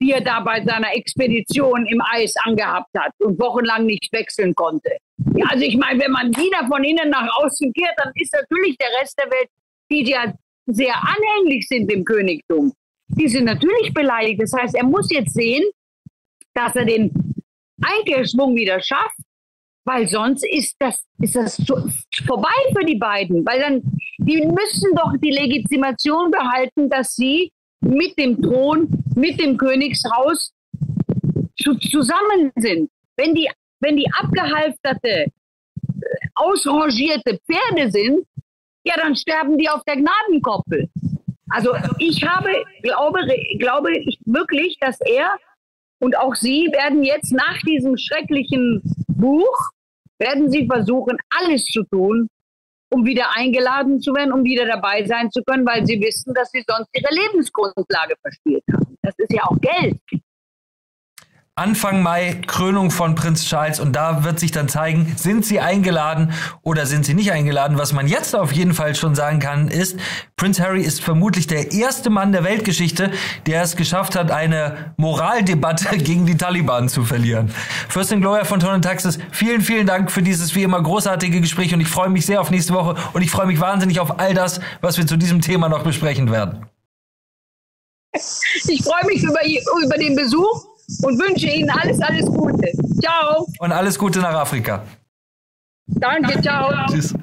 die 0.00 0.12
er 0.12 0.20
da 0.20 0.40
bei 0.40 0.62
seiner 0.62 0.94
Expedition 0.94 1.86
im 1.86 2.02
Eis 2.12 2.34
angehabt 2.44 2.90
hat 2.96 3.12
und 3.20 3.40
wochenlang 3.40 3.86
nicht 3.86 4.12
wechseln 4.12 4.54
konnte. 4.54 4.98
Ja, 5.34 5.46
also 5.48 5.64
ich 5.64 5.76
meine, 5.78 6.00
wenn 6.00 6.12
man 6.12 6.30
die 6.30 6.50
da 6.50 6.66
von 6.66 6.84
innen 6.84 7.08
nach 7.08 7.28
außen 7.38 7.72
kehrt, 7.72 7.94
dann 7.96 8.12
ist 8.14 8.34
natürlich 8.34 8.76
der 8.76 8.88
Rest 9.00 9.18
der 9.18 9.30
Welt, 9.30 9.48
die 9.90 10.10
ja 10.10 10.32
sehr 10.66 10.94
anhänglich 10.94 11.66
sind 11.68 11.90
im 11.90 12.04
Königtum, 12.04 12.72
die 13.16 13.28
sind 13.28 13.44
natürlich 13.44 13.92
beleidigt. 13.92 14.42
Das 14.42 14.52
heißt, 14.52 14.74
er 14.74 14.84
muss 14.84 15.10
jetzt 15.10 15.34
sehen, 15.34 15.64
dass 16.54 16.74
er 16.76 16.84
den 16.84 17.10
Einkehrschwung 17.82 18.54
wieder 18.54 18.80
schafft, 18.80 19.18
weil 19.84 20.08
sonst 20.08 20.44
ist 20.44 20.76
das, 20.78 21.04
ist 21.20 21.36
das 21.36 21.62
vorbei 22.26 22.54
für 22.76 22.84
die 22.84 22.96
beiden. 22.96 23.44
Weil 23.44 23.60
dann, 23.60 23.82
die 24.18 24.46
müssen 24.46 24.94
doch 24.94 25.12
die 25.22 25.30
Legitimation 25.30 26.30
behalten, 26.30 26.88
dass 26.88 27.14
sie 27.14 27.52
mit 27.80 28.18
dem 28.18 28.40
Thron, 28.40 28.88
mit 29.14 29.40
dem 29.40 29.56
Königshaus 29.58 30.52
zu, 31.58 31.74
zusammen 31.74 32.50
sind. 32.56 32.90
Wenn 33.16 33.34
die, 33.34 33.50
wenn 33.80 33.96
die 33.96 34.10
abgehalfterte, 34.12 35.08
äh, 35.08 35.30
ausrangierte 36.34 37.38
Pferde 37.46 37.90
sind, 37.90 38.26
ja, 38.86 38.96
dann 38.96 39.16
sterben 39.16 39.58
die 39.58 39.68
auf 39.68 39.82
der 39.84 39.96
Gnadenkoppel. 39.96 40.88
Also 41.50 41.74
ich 41.98 42.24
habe, 42.26 42.50
glaube, 42.82 43.20
glaube 43.58 43.96
ich 43.98 44.18
wirklich, 44.24 44.78
dass 44.80 44.98
er 45.00 45.36
und 46.00 46.18
auch 46.18 46.34
Sie 46.34 46.68
werden 46.72 47.02
jetzt 47.02 47.32
nach 47.32 47.58
diesem 47.62 47.96
schrecklichen 47.96 48.82
Buch, 49.08 49.70
werden 50.18 50.50
Sie 50.50 50.66
versuchen, 50.66 51.16
alles 51.30 51.64
zu 51.66 51.82
tun, 51.84 52.28
um 52.90 53.04
wieder 53.04 53.34
eingeladen 53.34 54.00
zu 54.00 54.14
werden, 54.14 54.32
um 54.32 54.44
wieder 54.44 54.66
dabei 54.66 55.04
sein 55.04 55.30
zu 55.30 55.42
können, 55.44 55.66
weil 55.66 55.86
Sie 55.86 56.00
wissen, 56.00 56.34
dass 56.34 56.50
Sie 56.50 56.64
sonst 56.66 56.88
Ihre 56.92 57.12
Lebensgrundlage 57.14 58.14
verspielt 58.20 58.64
haben. 58.72 58.96
Das 59.02 59.14
ist 59.18 59.32
ja 59.32 59.44
auch 59.44 59.58
Geld. 59.60 59.98
Anfang 61.56 62.02
Mai 62.02 62.40
Krönung 62.48 62.90
von 62.90 63.14
Prinz 63.14 63.44
Charles 63.44 63.78
und 63.78 63.92
da 63.92 64.24
wird 64.24 64.40
sich 64.40 64.50
dann 64.50 64.68
zeigen, 64.68 65.14
sind 65.16 65.46
sie 65.46 65.60
eingeladen 65.60 66.32
oder 66.62 66.84
sind 66.84 67.06
sie 67.06 67.14
nicht 67.14 67.30
eingeladen. 67.30 67.78
Was 67.78 67.92
man 67.92 68.08
jetzt 68.08 68.34
auf 68.34 68.50
jeden 68.50 68.74
Fall 68.74 68.96
schon 68.96 69.14
sagen 69.14 69.38
kann, 69.38 69.68
ist, 69.68 69.96
Prinz 70.34 70.58
Harry 70.58 70.82
ist 70.82 71.00
vermutlich 71.00 71.46
der 71.46 71.70
erste 71.70 72.10
Mann 72.10 72.32
der 72.32 72.42
Weltgeschichte, 72.42 73.12
der 73.46 73.62
es 73.62 73.76
geschafft 73.76 74.16
hat, 74.16 74.32
eine 74.32 74.94
Moraldebatte 74.96 75.96
gegen 75.98 76.26
die 76.26 76.36
Taliban 76.36 76.88
zu 76.88 77.04
verlieren. 77.04 77.52
Fürstin 77.88 78.20
Gloria 78.20 78.44
von 78.44 78.58
Ton 78.58 78.82
Taxis, 78.82 79.20
vielen, 79.30 79.60
vielen 79.60 79.86
Dank 79.86 80.10
für 80.10 80.22
dieses 80.22 80.56
wie 80.56 80.64
immer 80.64 80.82
großartige 80.82 81.40
Gespräch 81.40 81.72
und 81.72 81.78
ich 81.78 81.88
freue 81.88 82.08
mich 82.08 82.26
sehr 82.26 82.40
auf 82.40 82.50
nächste 82.50 82.74
Woche 82.74 82.96
und 83.12 83.22
ich 83.22 83.30
freue 83.30 83.46
mich 83.46 83.60
wahnsinnig 83.60 84.00
auf 84.00 84.18
all 84.18 84.34
das, 84.34 84.58
was 84.80 84.98
wir 84.98 85.06
zu 85.06 85.16
diesem 85.16 85.40
Thema 85.40 85.68
noch 85.68 85.84
besprechen 85.84 86.32
werden. 86.32 86.66
Ich 88.12 88.82
freue 88.82 89.06
mich 89.06 89.22
über, 89.22 89.38
über 89.84 89.98
den 89.98 90.16
Besuch 90.16 90.73
und 91.02 91.18
wünsche 91.18 91.46
Ihnen 91.46 91.70
alles, 91.70 92.00
alles 92.00 92.26
Gute. 92.26 92.70
Ciao. 93.00 93.46
Und 93.58 93.72
alles 93.72 93.98
Gute 93.98 94.20
nach 94.20 94.34
Afrika. 94.34 94.84
Danke, 95.86 96.40
ciao. 96.40 96.72
Tschüss. 96.90 97.14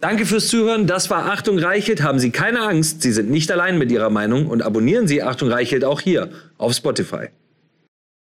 Danke 0.00 0.26
fürs 0.26 0.48
Zuhören. 0.48 0.86
Das 0.86 1.08
war 1.08 1.30
Achtung 1.30 1.58
Reichelt. 1.58 2.02
Haben 2.02 2.18
Sie 2.18 2.30
keine 2.30 2.60
Angst, 2.60 3.02
Sie 3.02 3.12
sind 3.12 3.30
nicht 3.30 3.50
allein 3.50 3.78
mit 3.78 3.90
Ihrer 3.90 4.10
Meinung 4.10 4.46
und 4.46 4.62
abonnieren 4.62 5.08
Sie 5.08 5.22
Achtung 5.22 5.50
Reichelt 5.50 5.84
auch 5.84 6.00
hier 6.00 6.30
auf 6.58 6.74
Spotify. 6.74 7.28